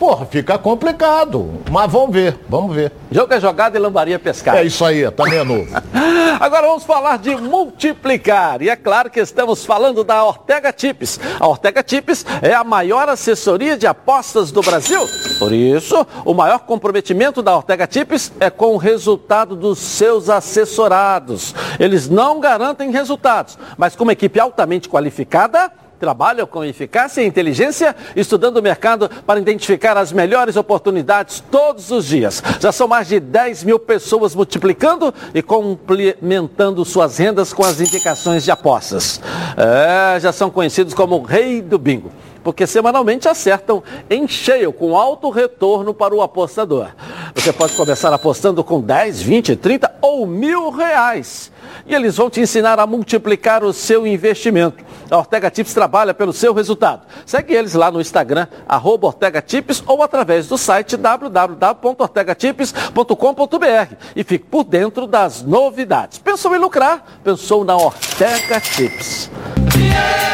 [0.00, 1.60] Porra, fica complicado.
[1.70, 2.90] Mas vamos ver, vamos ver.
[3.12, 4.56] Jogo é jogado e lambaria pescar.
[4.56, 5.68] É isso aí, também é novo.
[6.40, 8.62] Agora vamos falar de multiplicar.
[8.62, 11.20] E é claro que estamos falando da Ortega Tips.
[11.38, 15.06] A Ortega Tips é a maior assessoria de apostas do Brasil.
[15.38, 21.54] Por isso, o maior comprometimento da Ortega Tips é com o resultado dos seus assessorados.
[21.78, 25.70] Eles não garantem resultados, mas com uma equipe altamente qualificada,
[26.00, 32.06] Trabalham com eficácia e inteligência, estudando o mercado para identificar as melhores oportunidades todos os
[32.06, 32.42] dias.
[32.58, 38.42] Já são mais de 10 mil pessoas multiplicando e complementando suas rendas com as indicações
[38.42, 39.20] de apostas.
[39.58, 42.10] É, já são conhecidos como o rei do bingo
[42.42, 46.88] porque semanalmente acertam em cheio, com alto retorno para o apostador.
[47.34, 51.52] Você pode começar apostando com 10, 20, 30 ou mil reais.
[51.86, 54.84] E eles vão te ensinar a multiplicar o seu investimento.
[55.10, 57.02] A Ortega Tips trabalha pelo seu resultado.
[57.26, 64.46] Segue eles lá no Instagram, arroba Ortega Tips, ou através do site www.ortegatips.com.br e fique
[64.46, 66.18] por dentro das novidades.
[66.18, 67.04] Pensou em lucrar?
[67.24, 69.30] Pensou na Ortega Tips.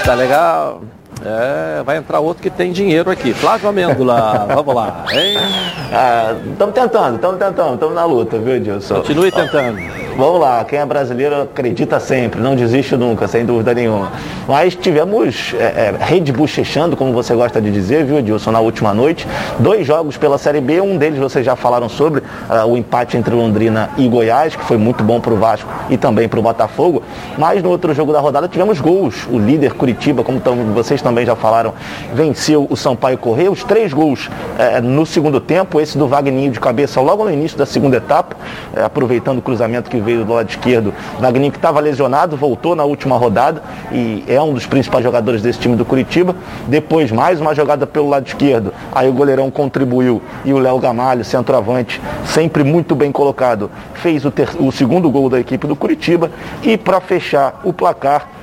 [0.05, 0.83] Tá legal?
[1.25, 3.33] É, vai entrar outro que tem dinheiro aqui.
[3.33, 5.05] Flávio Amêndola, vamos lá?
[5.09, 6.35] Estamos ah,
[6.73, 8.97] tentando, estamos tentando, estamos na luta, viu, Edilson?
[8.97, 10.07] Continue tentando.
[10.17, 14.11] Vamos lá, quem é brasileiro acredita sempre, não desiste nunca, sem dúvida nenhuma.
[14.49, 19.29] Mas tivemos é, é, como você gosta de dizer, viu, Edilson, na última noite.
[19.59, 23.35] Dois jogos pela Série B, um deles vocês já falaram sobre, uh, o empate entre
[23.35, 27.03] Londrina e Goiás, que foi muito bom para o Vasco e também para o Botafogo.
[27.37, 29.27] Mas no outro jogo da rodada tivemos gols.
[29.31, 31.73] O líder Curitiba, como tão, vocês também já falaram,
[32.13, 33.49] venceu o Sampaio Correia.
[33.49, 34.29] Os três gols
[34.59, 38.37] é, no segundo tempo, esse do Wagninho de cabeça logo no início da segunda etapa,
[38.75, 40.93] é, aproveitando o cruzamento que veio do lado esquerdo.
[41.21, 45.61] Wagner que estava lesionado, voltou na última rodada e é um dos principais jogadores desse
[45.61, 46.35] time do Curitiba.
[46.67, 48.75] Depois mais uma jogada pelo lado esquerdo.
[48.93, 54.31] Aí o goleirão contribuiu e o Léo Gamalho, centroavante, sempre muito bem colocado, fez o,
[54.33, 54.49] ter...
[54.59, 56.33] o segundo gol da equipe do Curitiba.
[56.65, 58.36] E para fechar o placar,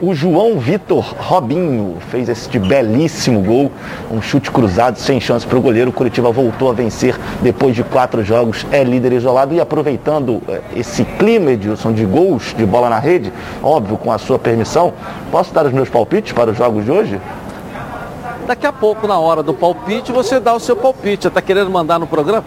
[0.00, 3.72] o João Vitor Robinho fez esse belíssimo gol,
[4.10, 5.90] um chute cruzado sem chance para o goleiro.
[5.90, 10.60] O Curitiba voltou a vencer depois de quatro jogos, é líder isolado e aproveitando eh,
[10.76, 13.32] esse clima, Edilson, de gols de bola na rede,
[13.62, 14.92] óbvio, com a sua permissão,
[15.32, 17.20] posso dar os meus palpites para os jogos de hoje?
[18.48, 21.28] Daqui a pouco, na hora do palpite, você dá o seu palpite.
[21.28, 22.42] Está querendo mandar no programa?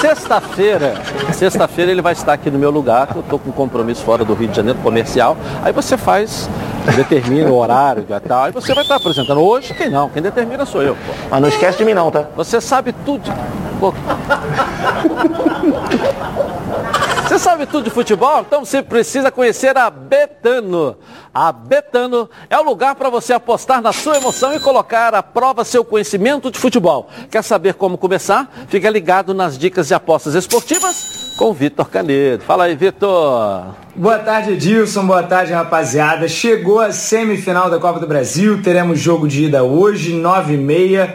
[0.00, 0.94] Sexta-feira,
[1.30, 4.24] sexta-feira ele vai estar aqui no meu lugar, que eu estou com um compromisso fora
[4.24, 5.36] do Rio de Janeiro comercial.
[5.62, 6.48] Aí você faz,
[6.96, 8.44] determina o horário e tal.
[8.44, 9.42] Aí você vai estar apresentando.
[9.42, 10.08] Hoje, quem não?
[10.08, 10.94] Quem determina sou eu.
[10.94, 11.12] Pô.
[11.30, 12.24] Mas não esquece de mim não, tá?
[12.34, 13.30] Você sabe tudo.
[13.78, 13.92] Pô.
[17.32, 18.44] Você sabe tudo de futebol?
[18.46, 20.98] Então você precisa conhecer a Betano.
[21.32, 25.64] A Betano é o lugar para você apostar na sua emoção e colocar à prova
[25.64, 27.08] seu conhecimento de futebol.
[27.30, 28.52] Quer saber como começar?
[28.68, 32.44] Fica ligado nas dicas de apostas esportivas com Vitor Canedo.
[32.44, 33.64] Fala aí, Vitor.
[33.96, 35.06] Boa tarde, Edilson.
[35.06, 36.28] Boa tarde, rapaziada.
[36.28, 38.62] Chegou a semifinal da Copa do Brasil.
[38.62, 41.14] Teremos jogo de ida hoje, 9h30.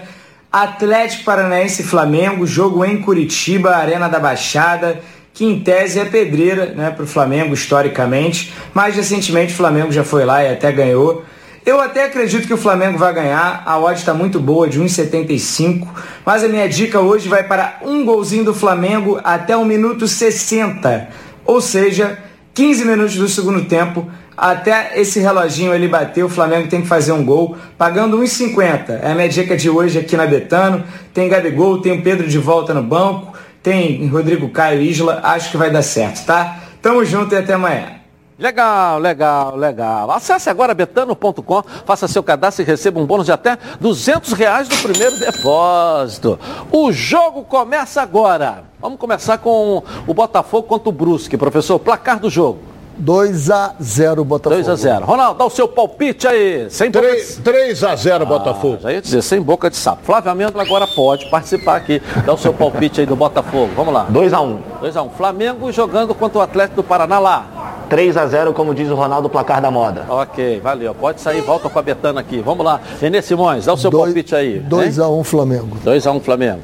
[0.52, 5.00] Atlético Paranaense e Flamengo, jogo em Curitiba, Arena da Baixada
[5.38, 10.04] que em tese é pedreira né, para o Flamengo historicamente, mas recentemente o Flamengo já
[10.04, 11.24] foi lá e até ganhou.
[11.64, 15.90] Eu até acredito que o Flamengo vai ganhar, a odd está muito boa, de 1,75,
[16.26, 21.08] mas a minha dica hoje vai para um golzinho do Flamengo até o minuto 60,
[21.46, 22.18] ou seja,
[22.56, 27.12] 15 minutos do segundo tempo, até esse reloginho ele bater, o Flamengo tem que fazer
[27.12, 29.02] um gol, pagando 1,50.
[29.04, 30.84] É a minha dica de hoje aqui na Betano.
[31.12, 35.58] Tem Gabigol, tem o Pedro de volta no banco tem Rodrigo Caio Isla, acho que
[35.58, 36.60] vai dar certo, tá?
[36.82, 37.98] Tamo junto e até amanhã.
[38.40, 40.12] Legal, legal, legal.
[40.12, 44.78] Acesse agora betano.com, faça seu cadastro e receba um bônus de até 200 reais do
[44.78, 46.40] primeiro depósito.
[46.72, 48.66] O jogo começa agora.
[48.80, 51.36] Vamos começar com o Botafogo contra o Brusque.
[51.36, 52.60] Professor, placar do jogo.
[52.98, 54.56] 2 a 0 Botafogo.
[54.56, 56.68] 2 a 0 Ronaldo, dá o seu palpite aí.
[56.70, 57.42] Sem 3, de...
[57.42, 58.80] 3 a 0 ah, Botafogo.
[58.82, 60.04] Já ia dizer, sem boca de sapo.
[60.04, 62.02] Flávio Amêndola agora pode participar aqui.
[62.26, 63.70] Dá o seu palpite aí do Botafogo.
[63.76, 64.08] Vamos lá.
[64.10, 67.86] 2 a 1 2 a 1 Flamengo jogando contra o Atlético do Paraná lá.
[67.90, 70.06] 3 a 0 como diz o Ronaldo, placar da moda.
[70.10, 70.94] Ok, valeu.
[70.94, 72.42] Pode sair, volta com a Betana aqui.
[72.42, 72.82] Vamos lá.
[73.00, 74.60] Renê Simões, dá o seu dois, palpite aí.
[74.60, 75.78] 2 a 1 Flamengo.
[75.84, 76.62] 2 a 1 Flamengo.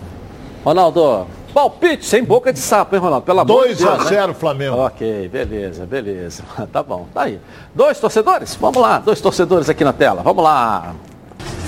[0.66, 3.26] Ronaldo, Palpite sem boca de sapo, hein, Ronaldo?
[3.26, 4.34] Pela 2 a 0 né?
[4.34, 4.78] Flamengo.
[4.78, 6.44] Ok, beleza, beleza.
[6.74, 7.40] Tá bom, tá aí.
[7.76, 8.58] Dois torcedores?
[8.60, 10.24] Vamos lá, dois torcedores aqui na tela.
[10.24, 10.96] Vamos lá.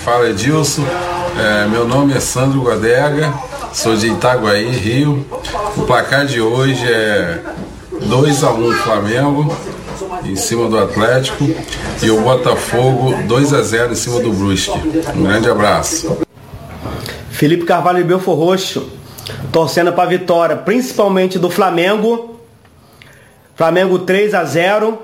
[0.04, 0.84] Fala Edilson,
[1.38, 3.34] é, meu nome é Sandro Guadega,
[3.74, 5.26] sou de Itaguaí, Rio.
[5.78, 7.42] O placar de hoje é
[8.02, 9.56] 2 a 1 Flamengo
[10.24, 11.44] em cima do Atlético
[12.02, 14.80] e o Botafogo 2 a 0 em cima do Brusque.
[15.16, 16.18] Um grande abraço.
[17.30, 18.90] Felipe Carvalho e Belfor Roxo
[19.52, 22.40] torcendo para a vitória, principalmente do Flamengo.
[23.56, 25.00] Flamengo 3 a 0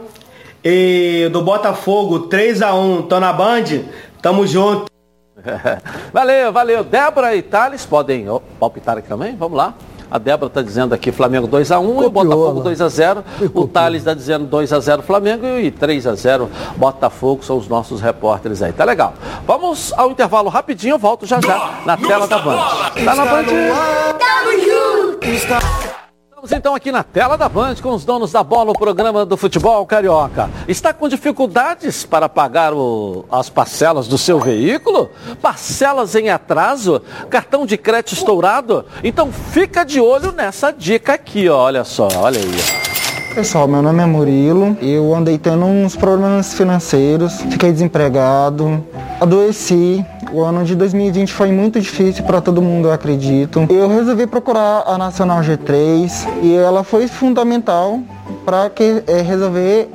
[0.64, 3.04] e do Botafogo 3 a 1.
[3.04, 3.84] Tô na Band.
[4.22, 4.92] Tamo junto.
[6.14, 6.84] valeu, valeu.
[6.84, 8.26] Débora e Thales podem
[8.60, 9.36] palpitar aqui também?
[9.36, 9.74] Vamos lá.
[10.12, 13.24] A Débora está dizendo aqui Flamengo 2x1 e o Botafogo 2x0.
[13.54, 17.44] O Thales está dizendo 2x0 Flamengo e 3x0 Botafogo.
[17.44, 18.74] São os nossos repórteres aí.
[18.74, 19.14] Tá legal.
[19.48, 20.96] Vamos ao intervalo rapidinho.
[20.96, 22.58] Eu volto já já na tela da Band.
[23.06, 23.46] Tá na Band?
[26.42, 29.38] Estamos então aqui na tela da Band com os donos da bola, o programa do
[29.38, 30.50] futebol carioca.
[30.68, 35.12] Está com dificuldades para pagar o, as parcelas do seu veículo?
[35.40, 37.00] Parcelas em atraso?
[37.30, 38.84] Cartão de crédito estourado?
[39.04, 41.60] Então fica de olho nessa dica aqui, ó.
[41.60, 43.36] olha só, olha aí.
[43.36, 44.76] Pessoal, meu nome é Murilo.
[44.82, 48.84] Eu andei tendo uns problemas financeiros, fiquei desempregado,
[49.20, 50.04] adoeci.
[50.34, 53.68] O ano de 2020 foi muito difícil para todo mundo, eu acredito.
[53.70, 56.10] Eu resolvi procurar a Nacional G3
[56.42, 58.00] e ela foi fundamental
[58.46, 59.90] para que é, resolver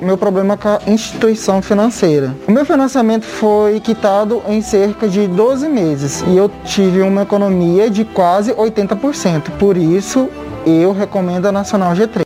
[0.00, 2.34] meu problema com a instituição financeira.
[2.48, 7.88] O meu financiamento foi quitado em cerca de 12 meses e eu tive uma economia
[7.88, 9.50] de quase 80%.
[9.58, 10.28] Por isso,
[10.66, 12.25] eu recomendo a Nacional G3.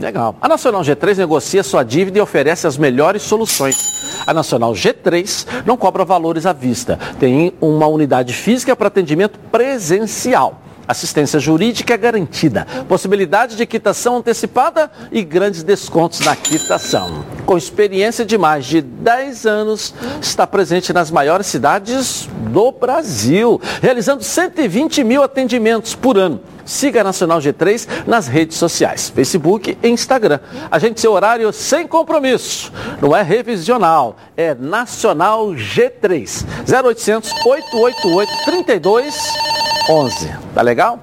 [0.00, 0.34] Legal.
[0.40, 4.24] A Nacional G3 negocia sua dívida e oferece as melhores soluções.
[4.26, 6.98] A Nacional G3 não cobra valores à vista.
[7.18, 10.62] Tem uma unidade física para atendimento presencial.
[10.88, 17.24] Assistência jurídica é garantida, possibilidade de quitação antecipada e grandes descontos na quitação.
[17.46, 24.24] Com experiência de mais de 10 anos, está presente nas maiores cidades do Brasil, realizando
[24.24, 26.40] 120 mil atendimentos por ano.
[26.70, 30.38] Siga a Nacional G3 nas redes sociais, Facebook e Instagram.
[30.70, 32.72] Agende seu horário sem compromisso.
[33.02, 36.44] Não é revisional, é Nacional G3.
[36.64, 40.30] 0800 888 3211.
[40.54, 41.00] Tá legal?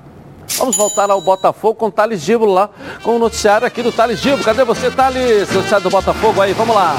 [0.57, 2.69] Vamos voltar ao Botafogo com o Thales Díbulo lá,
[3.03, 4.45] com o noticiário aqui do Thales Díbulo.
[4.45, 5.51] Cadê você, Thales?
[5.51, 6.95] Noticiário do Botafogo aí, vamos lá.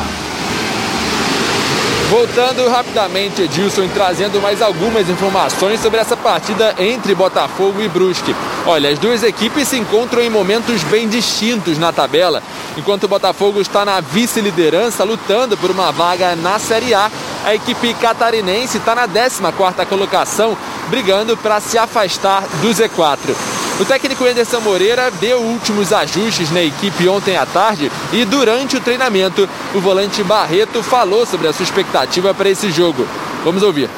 [2.11, 8.35] Voltando rapidamente, Edilson, trazendo mais algumas informações sobre essa partida entre Botafogo e Brusque.
[8.65, 12.43] Olha, as duas equipes se encontram em momentos bem distintos na tabela.
[12.79, 17.11] Enquanto o Botafogo está na vice-liderança, lutando por uma vaga na Série A,
[17.45, 20.57] a equipe catarinense está na 14ª colocação,
[20.89, 23.58] brigando para se afastar do Z4.
[23.81, 28.81] O técnico Anderson Moreira deu últimos ajustes na equipe ontem à tarde e durante o
[28.81, 33.07] treinamento, o volante Barreto falou sobre a sua expectativa para esse jogo.
[33.45, 33.89] Vamos ouvir.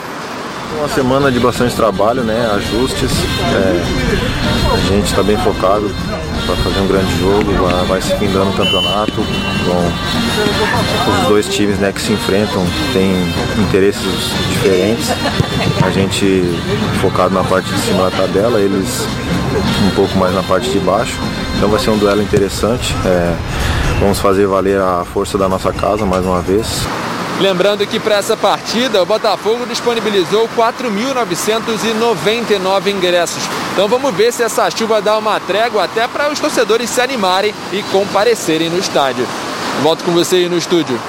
[0.78, 2.51] Uma semana de bastante trabalho, né?
[2.55, 3.11] Ajustes.
[3.11, 5.91] É, a gente está bem focado
[6.51, 9.12] para fazer um grande jogo, vai, vai se findando o campeonato.
[11.05, 13.12] Com os dois times né, que se enfrentam têm
[13.59, 15.09] interesses diferentes.
[15.82, 16.42] A gente
[17.01, 19.07] focado na parte de cima da tabela, eles
[19.86, 21.16] um pouco mais na parte de baixo.
[21.57, 22.94] Então vai ser um duelo interessante.
[23.05, 23.36] É,
[24.01, 26.84] vamos fazer valer a força da nossa casa mais uma vez.
[27.41, 33.43] Lembrando que para essa partida o Botafogo disponibilizou 4.999 ingressos.
[33.72, 37.55] Então vamos ver se essa chuva dá uma trégua até para os torcedores se animarem
[37.72, 39.26] e comparecerem no estádio.
[39.82, 41.01] Volto com você aí no estúdio.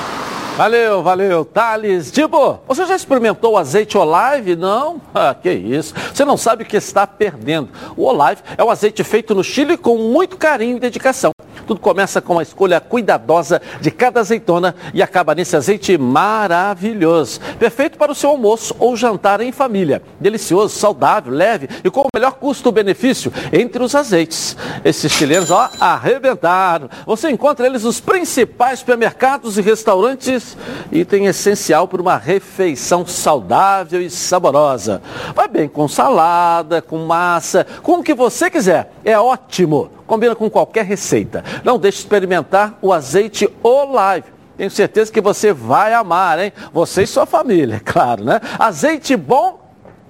[0.55, 2.09] Valeu, valeu, Thales.
[2.11, 4.55] Tipo, você já experimentou o azeite Olive?
[4.55, 5.01] Não?
[5.13, 5.93] Ah, que isso.
[6.13, 7.67] Você não sabe o que está perdendo.
[7.97, 11.31] O Olive é o azeite feito no Chile com muito carinho e dedicação.
[11.67, 17.39] Tudo começa com a escolha cuidadosa de cada azeitona e acaba nesse azeite maravilhoso.
[17.59, 20.01] Perfeito para o seu almoço ou jantar em família.
[20.19, 24.55] Delicioso, saudável, leve e com o melhor custo-benefício entre os azeites.
[24.83, 26.89] Esses chilenos, ó, arrebentaram.
[27.05, 30.57] Você encontra eles nos principais supermercados e restaurantes.
[30.91, 35.01] Item essencial para uma refeição saudável e saborosa.
[35.35, 38.91] Vai bem com salada, com massa, com o que você quiser.
[39.03, 40.00] É ótimo.
[40.11, 41.41] Combina com qualquer receita.
[41.63, 44.25] Não deixe de experimentar o azeite Olive.
[44.57, 46.51] Tenho certeza que você vai amar, hein?
[46.73, 48.41] Você e sua família, é claro, né?
[48.59, 49.61] Azeite bom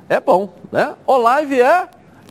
[0.10, 0.93] é bom, né?
[1.06, 1.84] Olive é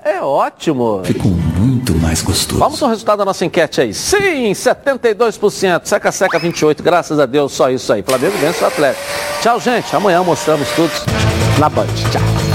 [0.05, 1.03] é ótimo.
[1.05, 2.59] Ficou muito mais gostoso.
[2.59, 3.95] Vamos ao resultado da nossa enquete aí.
[3.95, 5.83] Sim, 72%.
[5.85, 6.83] Seca, seca 28%.
[6.83, 8.03] Graças a Deus, só isso aí.
[8.03, 9.05] Flamengo vence o Atlético.
[9.43, 9.95] Tchau, gente.
[9.95, 10.91] Amanhã mostramos tudo
[11.61, 11.87] na Band.
[12.11, 12.50] Tchau.